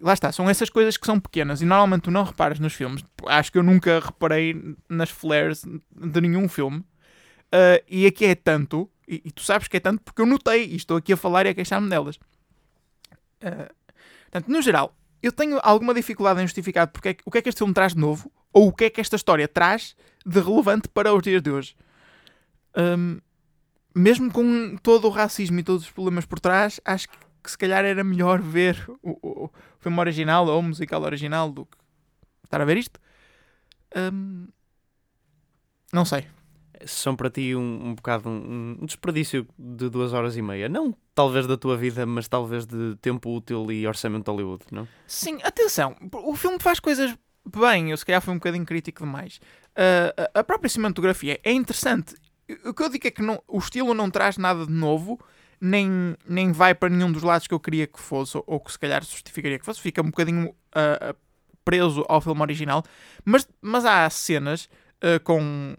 [0.00, 3.04] lá está, são essas coisas que são pequenas e normalmente tu não reparas nos filmes.
[3.26, 6.78] Acho que eu nunca reparei nas flares de nenhum filme.
[7.52, 10.66] Uh, e aqui é tanto, e, e tu sabes que é tanto porque eu notei
[10.66, 12.16] e estou aqui a falar e a queixar-me delas.
[13.42, 13.68] Uh,
[14.30, 17.42] portanto, no geral, eu tenho alguma dificuldade em justificar porque é que- o que é
[17.42, 20.40] que este filme traz de novo ou o que é que esta história traz de
[20.40, 21.76] relevante para os dias de hoje.
[22.76, 23.20] Um,
[23.94, 27.18] mesmo com todo o racismo e todos os problemas por trás, acho que,
[27.50, 31.66] se calhar era melhor ver o, o- o filme original ou o musical original do
[31.66, 31.76] que
[32.44, 32.98] estar a ver isto.
[33.94, 34.48] Um,
[35.92, 36.26] não sei.
[36.86, 40.68] São para ti um, um bocado um, um desperdício de duas horas e meia.
[40.68, 44.88] Não talvez da tua vida, mas talvez de tempo útil e orçamento de Hollywood, não?
[45.06, 49.40] Sim, atenção, o filme faz coisas bem, eu se calhar fui um bocadinho crítico demais.
[49.76, 52.14] Ah, a- própria cinematografia é interessante.
[52.64, 55.18] O que eu digo é que não- o estilo não traz nada de novo,
[55.60, 58.78] nem, nem vai para nenhum dos lados que eu queria que fosse, ou, que se
[58.78, 61.14] calhar justificaria que fosse, fica um bocadinho ah,
[61.64, 62.84] preso ao filme original,
[63.24, 64.68] mas, mas há cenas
[65.00, 65.74] ah, com,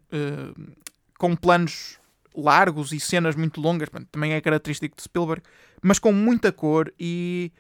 [1.20, 2.00] com planos
[2.36, 5.42] largos e cenas muito longas, também é característico de Spielberg,
[5.82, 7.52] mas com muita cor e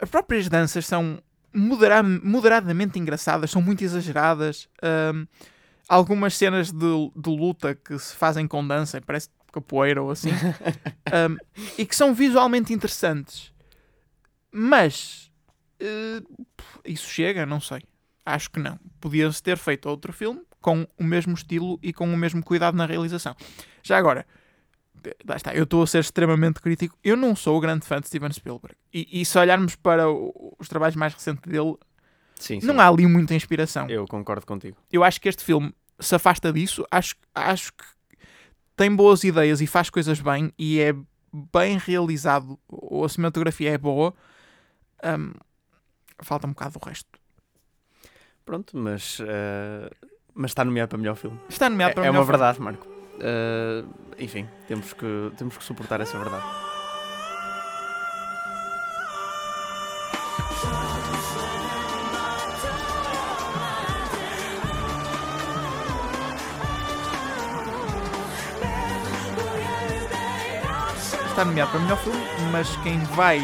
[0.00, 1.22] as próprias danças são
[1.54, 4.68] modera- moderadamente engraçadas, são muito exageradas.
[4.82, 5.26] Ahm,
[5.88, 10.30] algumas cenas de, de luta que se fazem com dança, parece capoeira ou assim,
[11.12, 11.36] ahm,
[11.78, 13.52] e que são visualmente interessantes.
[14.50, 15.30] Mas
[15.80, 16.22] eh,
[16.84, 17.82] isso chega, não sei.
[18.24, 18.78] Acho que não.
[19.00, 22.86] Podia-se ter feito outro filme com o mesmo estilo e com o mesmo cuidado na
[22.86, 23.36] realização.
[23.82, 24.26] Já agora,
[25.26, 26.98] lá está, eu estou a ser extremamente crítico.
[27.02, 28.76] Eu não sou o grande fã de Steven Spielberg.
[28.92, 31.76] E, e se olharmos para o- os trabalhos mais recentes dele,
[32.36, 32.66] Sim, sim.
[32.66, 33.88] não há ali muita inspiração.
[33.88, 34.76] Eu concordo contigo.
[34.92, 36.84] Eu acho que este filme se afasta disso.
[36.90, 37.84] Acho, acho que
[38.76, 40.94] tem boas ideias e faz coisas bem e é
[41.52, 42.58] bem realizado.
[42.68, 44.14] Ou a cinematografia é boa.
[45.02, 45.32] Ahm,
[46.20, 47.08] falta um bocado do resto.
[48.44, 49.90] Pronto, mas, eh,
[50.34, 51.38] mas está nomeado para melhor filme.
[51.48, 52.38] Está nomeado É, para é melhor uma filme.
[52.38, 52.86] verdade, Marco.
[53.20, 53.84] Eh,
[54.18, 56.44] enfim, temos que, temos que suportar essa verdade.
[71.28, 72.20] Está nomeado para melhor filme,
[72.52, 73.40] mas quem vai,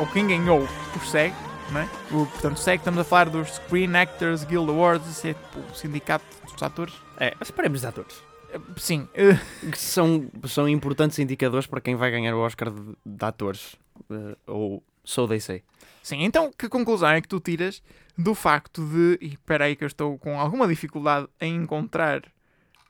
[0.00, 0.66] ou quem ganhou,
[1.04, 1.32] SEG,
[1.70, 1.88] não é?
[2.10, 5.74] O, portanto, SEG, estamos a falar dos Screen Actors Guild Awards, isso é tipo, o
[5.76, 6.94] sindicato dos atores.
[7.18, 8.33] É, os prémios de atores.
[8.54, 9.38] Eh, Sim, eh,
[9.70, 13.76] Que são, são importantes indicadores para quem vai ganhar o Oscar de, de atores.
[14.10, 15.62] eh, ou so they say.
[16.02, 16.22] sim.
[16.24, 17.82] Então, que conclusão é que tu tiras
[18.16, 19.18] do facto de.
[19.20, 22.22] E espera aí que eu estou com alguma dificuldade em encontrar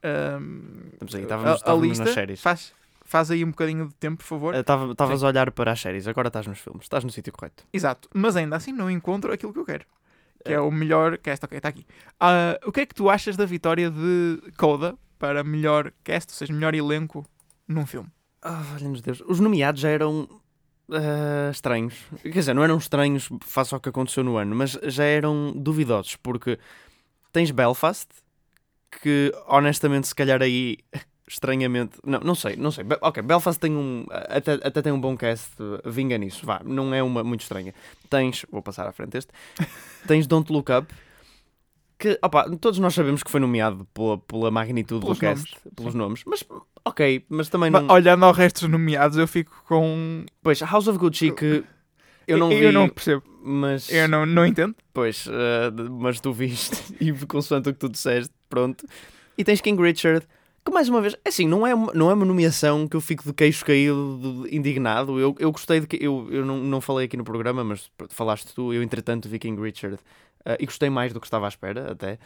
[0.03, 2.05] ahm, Estamos aí, a- estávamos, a, estávamos lista.
[2.05, 2.40] nas séries.
[2.40, 2.72] Faz,
[3.03, 4.55] faz aí um bocadinho de tempo, por favor.
[4.55, 6.83] Eh, tava- Estavas a olhar para as séries, agora estás nos filmes.
[6.85, 7.64] Estás no sítio correto.
[7.72, 9.85] Exato, mas ainda assim não encontro aquilo que eu quero.
[10.44, 10.61] Que é, É.
[10.61, 11.44] o melhor cast.
[11.46, 11.87] Ok, está aqui.
[12.20, 14.94] Ah, o que é que tu achas da vitória de Coda
[15.25, 17.25] para melhor cast, ou seja, melhor elenco
[17.67, 18.11] num filme?
[18.43, 19.23] Ah, valha-nos Deus.
[19.27, 20.29] Os nomeados já eram
[20.93, 21.95] ah, estranhos.
[22.23, 26.17] Quer dizer, não eram estranhos face ao que aconteceu no ano, mas já eram duvidosos,
[26.17, 26.59] porque
[27.33, 28.07] tens Belfast,
[29.01, 30.77] que honestamente, se calhar aí,
[31.27, 31.97] estranhamente.
[32.05, 32.85] Não, não sei, não sei.
[33.01, 34.05] Ok, Belfast tem um.
[34.11, 35.55] Até, até tem um bom cast,
[35.87, 37.73] vinga nisso, vá, não é uma muito estranha.
[38.11, 38.45] Tens.
[38.51, 39.33] Vou passar à frente este.
[40.07, 40.95] Tens Don't Look Up.
[41.99, 45.75] Que, opa, todos nós sabemos que foi nomeado pela, pela magnitude Pelos do cast, nomes,
[45.77, 45.99] pelos sim.
[45.99, 46.45] nomes, mas
[46.85, 47.95] ok, mas também Ba- não.
[47.95, 50.25] Olhando ao resto dos nomeados, eu fico com.
[50.43, 51.63] Pois, House of Gucci que
[52.27, 53.23] eu não vi, eu não percebo.
[53.43, 54.75] mas Eu não, não entendo.
[54.93, 58.85] pois, eh, mas tu viste e consoante o que tu disseste, pronto.
[59.39, 60.27] E tens King Richard,
[60.65, 63.01] que mais uma vez, é assim, não é uma, não é uma nomeação que eu
[63.01, 65.19] fico de queixo caído, de- indignado.
[65.21, 68.53] Eu, eu gostei de que eu, eu não, não falei aqui no programa, mas falaste
[68.55, 69.99] tu, eu entretanto vi King Richard
[70.47, 72.19] Uh, e gostei mais do que estava à espera, até.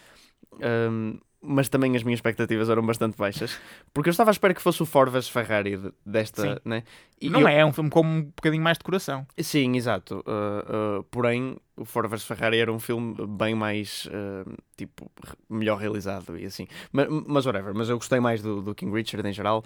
[0.90, 3.60] Um, mas também as minhas expectativas eram bastante baixas.
[3.94, 6.42] Porque eu estava à espera que fosse o Ford vs Ferrari de- desta.
[6.42, 6.56] Sim.
[6.64, 6.82] Né?
[7.20, 9.24] E Não eu- é, é um filme com um bocadinho mais de coração.
[9.38, 10.16] Sim, exato.
[10.26, 15.08] Uh, uh, porém, o Ford vs Ferrari era um filme bem mais, uh, tipo,
[15.48, 16.66] melhor realizado e assim.
[16.90, 19.62] Mas, mas whatever, mas eu gostei mais do, do King Richard em geral.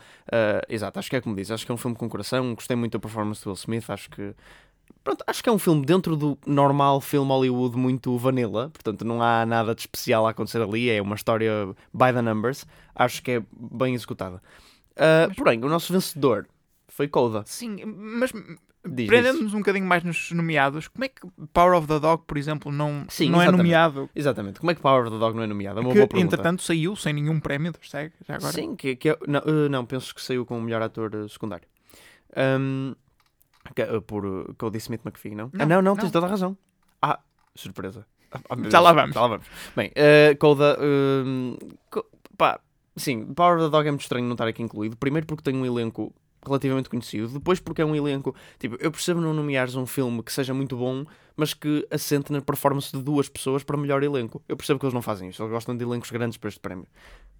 [0.68, 2.54] Exato, acho que é como diz, acho que é um filme com coração.
[2.54, 4.34] Gostei muito da performance do Will Smith, acho que...
[5.02, 9.22] Pronto, acho que é um filme dentro do normal filme Hollywood muito vanilla, portanto não
[9.22, 13.32] há nada de especial a acontecer ali, é uma história by the numbers, acho que
[13.32, 14.42] é bem executada.
[14.92, 16.46] Uh, porém, o nosso vencedor
[16.88, 17.42] foi Coda.
[17.46, 18.32] Sim, mas
[18.82, 21.20] prendendo-nos um bocadinho mais nos nomeados, como é que
[21.52, 24.10] Power of the Dog, por exemplo, não, Sim, não é nomeado?
[24.14, 24.60] Exatamente.
[24.60, 25.78] Como é que Power of the Dog não é nomeado?
[25.78, 26.34] É uma que, boa pergunta.
[26.34, 28.52] entretanto, saiu sem nenhum prémio, segue, já agora.
[28.52, 31.28] Sim, que, que é- não, eh, não, penso que saiu com o melhor ator eh,
[31.28, 31.66] secundário.
[32.34, 32.94] Eh,
[34.06, 35.50] por eh, Cody Smith McPhee, não?
[35.58, 36.10] ah, Não, não, não, tens não.
[36.12, 36.56] toda a razão.
[37.00, 37.18] Ah,
[37.54, 38.06] surpresa.
[38.30, 39.14] Ah, ah, Já lá vamos.
[39.14, 39.46] Já lá vamos.
[39.76, 40.78] Bem, eh, Coda.
[40.80, 41.54] ehm,
[41.90, 42.06] co-
[42.36, 42.60] pá,
[42.96, 44.96] sim, Power of the Dog é muito estranho não estar aqui incluído.
[44.96, 47.28] Primeiro porque tem um elenco relativamente conhecido.
[47.28, 48.34] Depois porque é um elenco.
[48.58, 51.04] Tipo, eu percebo não nomeares um filme que seja muito bom,
[51.36, 54.42] mas que assente na performance de duas pessoas para melhor elenco.
[54.48, 55.42] Eu percebo que eles não fazem isso.
[55.42, 56.86] Eles gostam de elencos grandes para este prémio.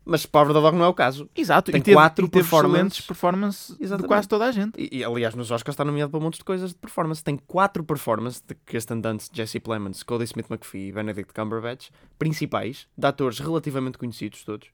[0.04, 1.30] Mas of the Dog não é o caso.
[1.34, 2.98] Exato, Tem e teve, quatro performances.
[2.98, 4.72] excelentes performances de quase toda a gente.
[4.76, 7.22] E, e, aliás, nos Oscars está nomeado para um monte de coisas de performance.
[7.22, 12.88] Tem quatro performances de Kirsten Dunst, Jesse Plemons, Cody Smith McPhee e Benedict Cumberbatch, principais,
[12.96, 14.68] de atores relativamente conhecidos todos,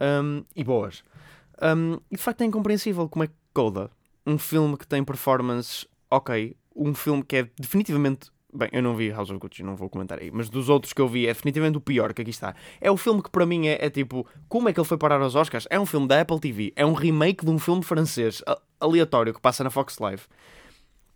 [0.00, 1.02] um, e boas.
[1.60, 3.90] Um, e de facto é incompreensível como é que Coda,
[4.26, 8.30] um filme que tem performances ok, um filme que é definitivamente.
[8.52, 11.02] Bem, eu não vi House of Gucci, não vou comentar aí, mas dos outros que
[11.02, 12.54] eu vi é definitivamente o pior que aqui está.
[12.80, 15.20] É o filme que para mim é, é tipo, como é que ele foi parar
[15.20, 15.66] aos Oscars?
[15.68, 18.42] É um filme da Apple TV, é um remake de um filme francês
[18.80, 20.22] aleatório que passa na Fox Live,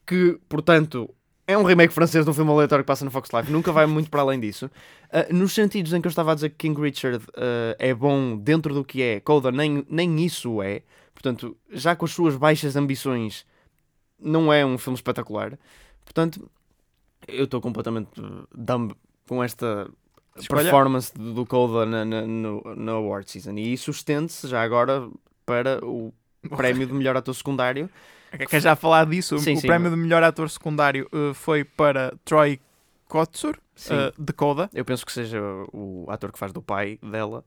[0.06, 1.08] que, portanto,
[1.46, 3.86] é um remake francês de um filme aleatório que passa na Fox Live, nunca vai
[3.86, 4.70] muito para além disso.
[5.10, 8.36] Ah, nos sentidos em que eu estava a dizer que King Richard ah, é bom
[8.36, 12.76] dentro do que é, Coda nem, nem isso é, portanto, já com as suas baixas
[12.76, 13.46] ambições,
[14.18, 15.58] não é um filme espetacular.
[16.04, 16.50] Portanto,
[17.28, 18.94] eu estou completamente uh, dumb
[19.28, 19.88] com esta
[20.36, 20.62] Escolha.
[20.62, 23.52] performance do Coda na, na, no, na Award Season.
[23.52, 25.08] E isso estende-se já agora
[25.44, 26.12] para o
[26.56, 27.88] prémio de melhor ator secundário.
[28.48, 29.38] Quer já falar disso?
[29.38, 29.66] Sim, o sim.
[29.66, 32.58] prémio de melhor ator secundário eh, foi para Troy
[33.06, 33.58] Kotsur,
[33.90, 35.38] eh, de Coda, Eu penso que seja
[35.70, 37.44] o ator que faz do pai dela.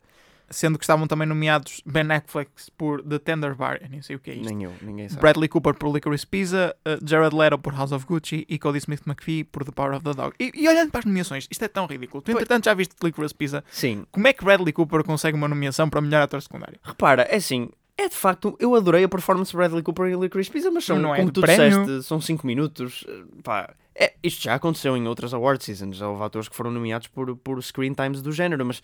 [0.49, 4.19] Sendo que estavam também nomeados Ben Affleck por The Tender Bar, eu nem sei o
[4.19, 4.45] que é isto.
[4.45, 5.21] Nem eu, ninguém sabe.
[5.21, 9.01] Bradley Cooper por Licorice Pizza, eh, Jared Leto por House of Gucci e Cody Smith
[9.07, 10.35] McPhee por The Power of the Dog.
[10.39, 12.21] E, e olhando para as nomeações, isto é tão ridículo.
[12.21, 13.63] Tu, entretanto, já viste Licorice Pizza.
[13.71, 16.79] Sim, Como é que Bradley Cooper consegue uma nomeação para melhor ator secundário?
[16.83, 17.69] repara, é assim.
[17.97, 20.99] É de facto, eu adorei a performance de Bradley Cooper em Licorice Pizza, mas são,
[20.99, 21.85] Não é como tu prémio.
[21.85, 23.05] disseste, são 5 minutos.
[23.07, 26.01] eh, Pá, é, isto já aconteceu em outras award seasons.
[26.01, 28.83] Houve atores que foram nomeados por, por screen times do género, mas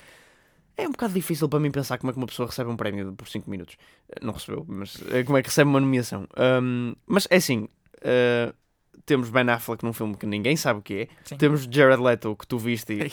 [0.84, 3.14] é um bocado difícil para mim pensar como é que uma pessoa recebe um prémio
[3.14, 3.78] por 5 minutos.
[4.10, 6.28] Eh, Não recebeu, mas eh, como é que recebe uma nomeação.
[6.36, 7.68] Ahm, mas é assim,
[8.02, 8.54] eh,
[9.06, 11.08] temos Ben Affleck num filme que ninguém sabe o que é.
[11.24, 11.38] Sim.
[11.38, 13.12] Temos Jared Leto, que tu viste e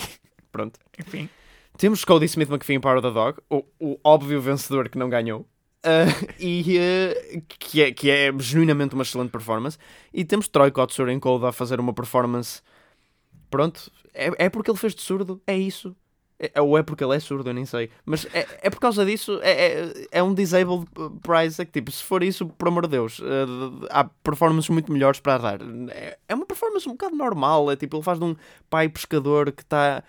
[0.51, 0.79] pronto.
[0.99, 1.29] Enfim,
[1.77, 5.09] Temos Cody Smith McPhee em Power of the Dog, o, o óbvio vencedor que não
[5.09, 5.47] ganhou.
[5.83, 6.07] Ah,
[6.41, 9.79] e ah, que, é, que é genuinamente uma excelente performance.
[10.13, 12.63] E temos Troy Kotsur em Cold a fazer uma performance.
[13.49, 15.95] Pronto, é, é porque ele fez de surdo, é isso.
[16.41, 17.91] É, ou é porque ele é surdo, eu nem sei.
[18.07, 20.87] Mas é, é por causa disso, é, é, é um disabled
[21.21, 21.61] prize.
[21.61, 23.21] É que, tipo, se for isso, por amor de Deus,
[23.91, 25.59] ah, há performances muito melhores para dar.
[25.91, 27.71] É, é uma performance um bocado normal.
[27.71, 28.37] É tipo, ele faz de um
[28.71, 30.05] pai pescador que está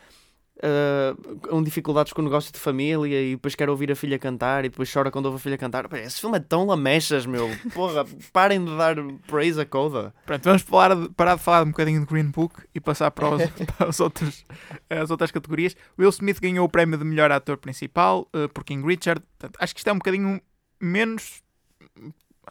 [0.63, 4.65] uh, com dificuldades com o negócio de família e depois quer ouvir a filha cantar
[4.65, 5.87] e depois chora quando ouve a filha cantar.
[5.87, 7.49] Pá, Esse filme é tão lamechas, meu.
[7.73, 8.95] Porra, parem de dar
[9.27, 10.13] praise a Coda.
[10.25, 13.29] pronto, vamos falar de- parar de falar um bocadinho de Green Book e passar para,
[13.29, 13.41] os,
[13.77, 14.43] para os outros,
[14.89, 15.75] as outras categorias.
[15.97, 19.21] Will Smith ganhou o prémio de melhor ator principal eh, por King Richard.
[19.37, 20.41] Portanto, acho que isto é um bocadinho
[20.81, 21.41] menos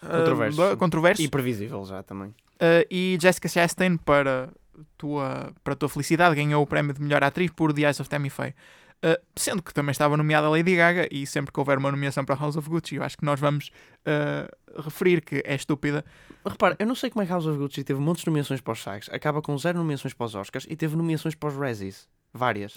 [0.02, 0.76] eh, Controverso.
[0.76, 1.22] controverso.
[1.22, 2.28] E previsível já também.
[2.60, 4.48] Uh, e Jessica Chastain, para
[4.96, 8.08] tua, para a tua felicidade, ganhou o prémio de melhor atriz por The Eyes of
[8.08, 8.54] Tammy Faye.
[8.98, 12.34] Uh, sendo que também estava nomeada Lady Gaga, e sempre que houver uma nomeação para
[12.34, 13.70] House of Gucci, eu acho que nós vamos
[14.00, 16.04] uh, referir que é estúpida.
[16.44, 18.82] Repara, eu não sei como é que House of Gucci teve muitas nomeações para os
[18.82, 22.08] SAGs, acaba com zero nomeações para os Oscars e teve nomeações para os Razzies.
[22.38, 22.74] Várias.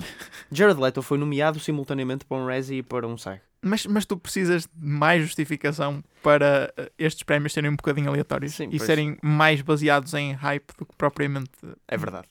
[0.51, 3.39] Jared Leto foi nomeado simultaneamente para um Razzie e para um SAG.
[3.61, 8.55] Mas, mas tu precisas de mais justificação para uh, estes prémios serem um bocadinho aleatórios
[8.55, 8.83] Sim, e pois.
[8.83, 11.51] serem mais baseados em hype do que propriamente.
[11.87, 12.27] É verdade.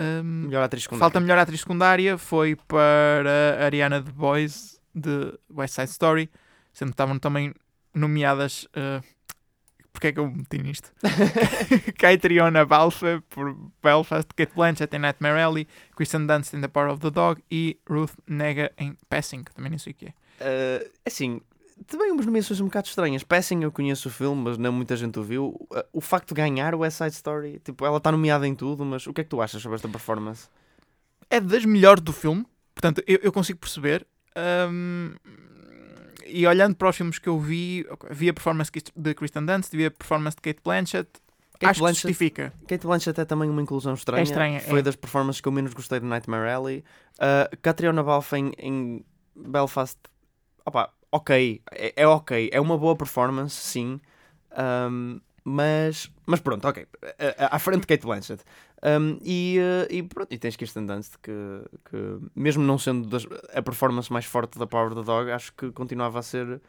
[0.00, 1.00] um, Melhor atriz secundária.
[1.00, 6.28] Falta melhor atriz secundária foi para Ariana DeBois de West Side Story,
[6.72, 7.54] sendo que estavam também
[7.94, 8.64] nomeadas.
[8.76, 9.02] uh,
[10.02, 10.90] porque é que eu meti nisto.
[11.96, 17.00] Catriona Balfe por Belfast, Kate Blanchett em Nightmare Alley, Kristen Dunst em The Power of
[17.00, 20.10] the Dog e Ruth Nega em Passing, também nem sei o que é.
[20.40, 21.40] Uh, assim,
[21.86, 23.22] também umas nomeações um bocado estranhas.
[23.22, 25.50] Passing, eu conheço o filme, mas não muita gente o viu.
[25.70, 28.84] Uh, O facto de ganhar o West Side Story, tipo, ela está nomeada em tudo,
[28.84, 30.48] mas o que é que tu achas sobre esta performance?
[31.30, 32.44] É das melhores do filme,
[32.74, 34.04] portanto, eu, eu consigo perceber.
[34.34, 35.14] Ahm,
[36.32, 39.86] e olhando para os filmes que eu vi, vi a performance de Kristen Dunst, vi
[39.86, 41.08] a performance de Kate Blanchett,
[41.52, 42.52] Kate acho Blanchett- que justifica.
[42.66, 44.20] Kate Blanchett é também uma inclusão estranha.
[44.20, 44.82] É estranha, Foi é.
[44.82, 46.84] das performances que eu menos gostei de Nightmare Alley.
[47.18, 49.04] Uh, Catriona Balfe em, em
[49.36, 49.98] Belfast,
[50.66, 54.00] opa, ok, é, é ok, é uma boa performance, sim,
[54.54, 56.86] Um, mas, mas pronto, ok,
[57.38, 58.42] à- à frente de Kate Blanchett.
[58.84, 61.32] Um, e, uh, e pronto, e tens Kirsten Dunst que,
[61.88, 65.52] que mesmo não sendo das- a performance mais forte da Power of the Dog, acho
[65.54, 66.60] que continuava a ser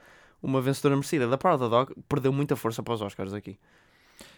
[0.41, 1.27] uma vencedora merecida.
[1.27, 3.57] Da Power of the Dog perdeu muita força para os Oscars aqui.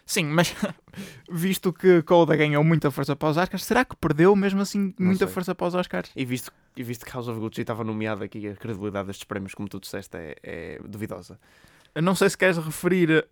[0.05, 0.55] Sim, mas
[1.29, 5.27] visto que Coda ganhou muita força para os Oscars, será que perdeu mesmo assim muita
[5.27, 6.11] força para os Oscars?
[6.15, 9.53] E visto, e visto que House of Gucci estava nomeado aqui, a credibilidade destes prémios,
[9.53, 11.39] como tu disseste, é, é duvidosa.
[12.01, 13.23] Não sei se queres referir uh,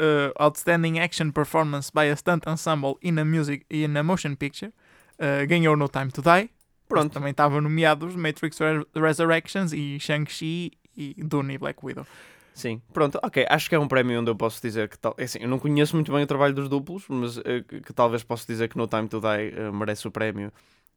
[0.44, 4.72] Outstanding Action Performance by a Stunt Ensemble in a Music in a Motion Picture.
[5.20, 6.50] Uh, ganhou No Time to Die.
[6.88, 7.14] Pronto.
[7.14, 12.06] Também estavam nomeados Matrix Re- Resurrections e Shang-Chi e Dune e Black Widow.
[12.54, 13.46] Sim, pronto, ok.
[13.50, 15.16] Acho que é um prémio onde eu posso dizer que tal.
[15.18, 17.94] é Assim, eu não conheço muito bem o trabalho dos duplos, mas eh, que, que
[17.94, 20.52] talvez posso dizer que No Time to Die eh, merece o prémio.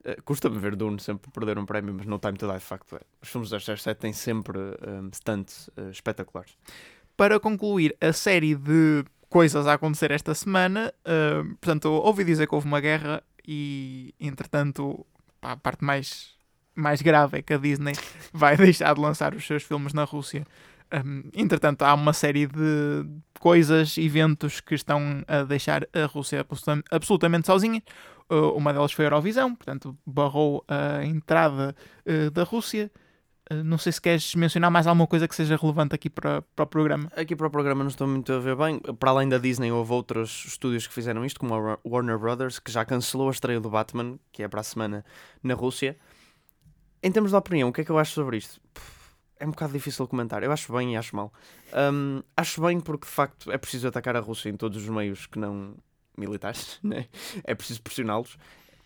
[0.05, 2.97] Eh, Custa-me ver Dune sempre perder um prémio, mas No Time to Die, de facto,
[2.97, 3.01] é.
[3.23, 6.59] Os filmes da 007 têm sempre eh, stunts espetaculares.
[7.17, 12.55] Para concluir a série de coisas a acontecer esta semana, uh, portanto, ouvi dizer que
[12.55, 15.07] houve uma guerra e, entretanto,
[15.41, 16.35] pá, a parte mais,
[16.75, 17.95] mais grave é que a Disney
[18.33, 20.47] vai deixar de lançar os seus filmes na Rússia.
[20.93, 23.07] Um, entretanto, há uma série de
[23.41, 27.83] coisas, eventos que estão a deixar a Rússia absolutam- absolutamente sozinha.
[28.31, 31.75] Uh, uma delas foi a Eurovisão, portanto, barrou a entrada
[32.07, 32.91] uh, da Rússia.
[33.51, 36.65] Uh, não sei se queres mencionar mais alguma coisa que seja relevante aqui para, para
[36.65, 37.11] o programa.
[37.17, 38.79] Aqui para o programa não estou muito a ver bem.
[38.81, 42.59] Para além da Disney, houve outros estúdios que fizeram isto, como a Wa- Warner Brothers,
[42.59, 45.05] que já cancelou a estreia do Batman, que é para a semana
[45.43, 45.97] na Rússia.
[47.03, 48.61] Em termos de opinião, o que é que eu acho sobre isto?
[49.39, 50.43] É um bocado difícil comentar.
[50.43, 51.33] Eu acho bem e acho mal.
[51.93, 55.27] Hum, acho bem porque, de facto, é preciso atacar a Rússia em todos os meios
[55.27, 55.75] que não
[56.17, 56.81] militares.
[56.83, 57.07] Né?
[57.45, 58.37] É preciso pressioná-los.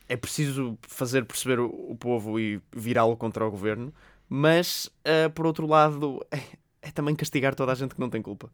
[0.08, 3.94] É preciso fazer perceber o povo e virá-lo contra o governo.
[4.32, 6.38] Mas, ah, por outro lado, é,
[6.80, 8.50] é também castigar toda a gente que não tem culpa.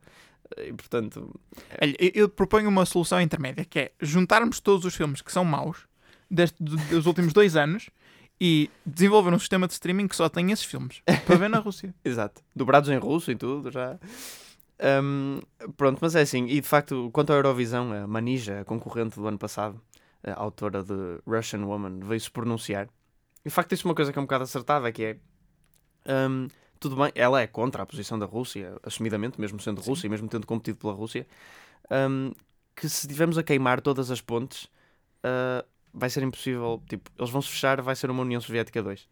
[0.56, 1.38] E, portanto,
[1.80, 5.44] Olha, eu- eu proponho uma solução intermédia, que é juntarmos todos os filmes que são
[5.44, 5.86] maus
[6.30, 7.90] deste, dos últimos dois anos
[8.40, 11.94] e desenvolver um sistema de streaming que só tem esses filmes para ver na Rússia.
[12.04, 12.42] Exato.
[12.54, 13.98] Dobrados em russo e tudo, já.
[15.02, 15.40] Hum,
[15.76, 16.44] pronto, mas é assim.
[16.46, 19.80] E de facto, quanto à Eurovisão, a Manija, a concorrente do ano passado,
[20.22, 20.94] a autora de
[21.26, 22.88] Russian Woman, veio-se pronunciar.
[23.44, 25.16] E de facto, isso é uma coisa que é um bocado acertada, que é.
[26.08, 26.48] Hum,
[26.80, 30.28] tudo bem, ela é contra a posição da Rússia, assumidamente, mesmo sendo Rússia, e mesmo
[30.28, 31.26] tendo competido pela Rússia,
[31.90, 32.32] hum,
[32.74, 34.68] que se estivermos a queimar todas as pontes,
[35.24, 36.82] ah, vai ser impossível.
[36.88, 39.08] Tipo, eles vão se fechar, vai ser uma União Soviética 2.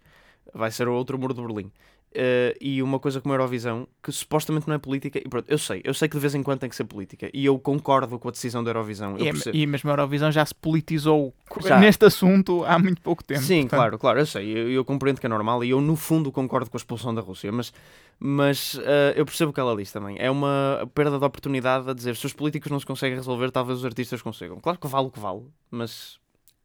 [0.54, 1.72] Vai ser outro muro de Berlim.
[2.16, 5.58] Uh, e uma coisa como a Eurovisão, que supostamente não é política, e pronto, eu
[5.58, 8.20] sei, eu sei que de vez em quando tem que ser política, e eu concordo
[8.20, 9.18] com a decisão da Eurovisão.
[9.18, 11.80] Eu E, é- e mesmo a Eurovisão já se politizou Já.
[11.80, 13.40] neste assunto há muito pouco tempo.
[13.40, 15.96] Sim, portanto, claro, claro, eu sei, eu, eu compreendo que é normal e eu no
[15.96, 17.72] fundo concordo com a expulsão da Rússia, mas,
[18.16, 18.80] mas uh,
[19.16, 20.16] eu percebo o que ela diz também.
[20.20, 23.80] É uma perda de oportunidade a dizer se os políticos não se conseguem resolver, talvez
[23.80, 24.60] os artistas consigam.
[24.60, 26.20] Claro que vale o que vale, mas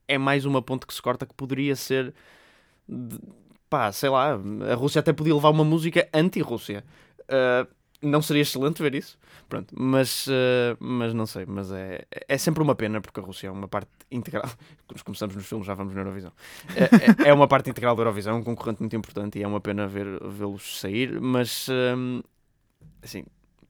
[0.08, 2.14] é mais uma ponte que se corta que poderia ser.
[2.88, 3.20] de-
[3.70, 4.40] pá, sei lá,
[4.72, 6.84] a Rússia até podia levar uma música anti-Rússia.
[7.24, 7.68] Uh,
[8.02, 9.18] não seria excelente ver isso?
[9.50, 13.48] Pronto, mas, uh, mas não sei, mas é, é sempre uma pena porque a Rússia
[13.48, 14.50] é uma parte integral.
[14.88, 16.32] Quando começamos nos filmes, já vamos na Eurovisão.
[16.76, 19.60] É, é- é uma parte integral da Eurovisão, um concorrente muito importante e é uma
[19.60, 22.22] pena ver, vê-los sair, mas um,
[23.02, 23.24] assim,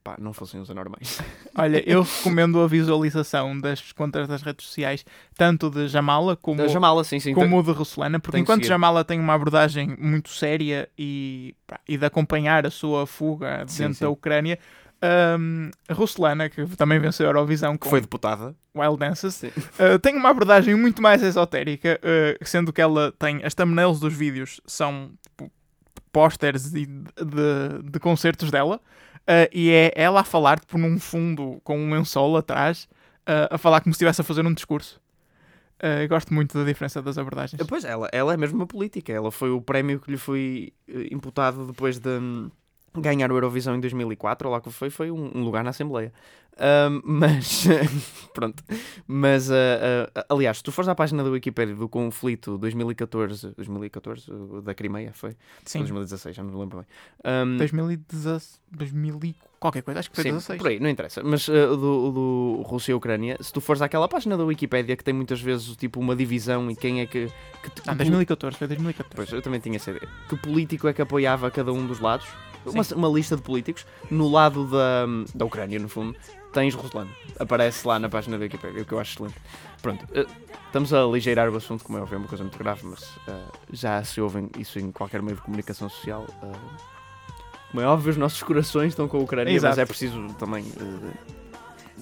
[0.10, 1.22] pá, não fossem os anormais.
[1.56, 5.06] Olha, eu recomendo a visualização das contas das redes sociais,
[5.36, 7.34] tanto de Jamala como, Da Jamala, sim, sim.
[7.34, 8.66] como o de Russelana, porque enquanto.
[8.66, 13.84] Jamala tem uma abordagem muito séria e, pá, e de acompanhar a sua fuga Sim,
[13.84, 14.06] dentro sim.
[14.06, 14.60] da Ucrânia,
[15.92, 18.56] Russelana, que também venceu a Eurovisão que com foi deputada.
[18.76, 23.54] Wild Dances, uh, tem uma abordagem muito mais esotérica, uh, sendo que ela tem as
[23.54, 25.52] thumbnails dos vídeos são tipo,
[26.12, 28.80] pósteres e de, de, de concertos dela,
[29.28, 32.88] uh, e é ela a falar tipo, num fundo com um lençol atrás,
[33.28, 35.00] uh, a falar como se estivesse a fazer um discurso.
[35.82, 37.62] Uh, gosto muito da diferença das abordagens.
[37.66, 39.14] Pois, ela, ela é mesmo uma política.
[39.14, 42.20] Ela foi o prémio que lhe foi eh, imputado depois de,
[42.96, 46.14] ganhar o Eurovisão em 2004, ou lá que foi, foi um, um lugar na Assembleia.
[46.60, 47.66] Ahm, mas,
[48.34, 48.64] pronto.
[49.08, 54.32] Mas, ah, ah, aliás, se tu fores à página da Wikipedia do conflito 2014, 2014
[54.32, 55.36] o da Crimeia, foi?
[55.66, 56.88] Sim, 2016, já não me lembro bem.
[57.24, 60.62] Ahm, 2016, 2000 e qualquer coisa, acho que foi Sim, 16.
[60.62, 61.22] por aí, não interessa.
[61.24, 65.04] Mas uh, do, do Rússia e Ucrânia, se tu fores àquela página da Wikipédia que
[65.04, 67.28] tem muitas vezes tipo uma divisão e quem é que.
[67.64, 69.16] que que 2014, foi 2014.
[69.16, 70.08] Pois, eu também tinha essa ideia.
[70.28, 72.28] Que político é que apoiava cada um dos lados?
[72.66, 73.86] Uma, uma lista de políticos.
[74.12, 76.16] No lado da, da Ucrânia, no fundo,
[76.54, 77.10] tens Ruslano.
[77.40, 79.36] Aparece lá na página da Wikipédia, o que eu acho excelente.
[79.82, 80.28] Pronto, uh,
[80.66, 83.52] estamos a aligeirar o assunto, como é óbvio, é uma coisa muito grave, mas uh,
[83.72, 86.26] já se ouvem isso em qualquer meio de comunicação social.
[86.44, 87.00] uh,
[87.72, 89.80] como é óbvio, os nossos corações estão com a Ucrânia, mas Exato.
[89.82, 90.66] é preciso também.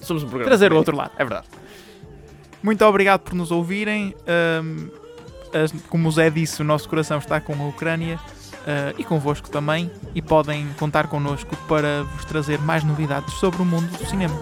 [0.00, 0.48] somos um programa.
[0.50, 1.12] Trazer o outro lado.
[1.16, 1.46] É verdade.
[2.62, 4.14] Muito obrigado por nos ouvirem.
[4.26, 4.88] Ahm,
[5.52, 8.18] as- como o Zé disse, o nosso coração está com a Ucrânia
[8.68, 9.90] ah, e convosco também.
[10.14, 14.38] E podem contar connosco para vos trazer mais novidades sobre o mundo do cinema.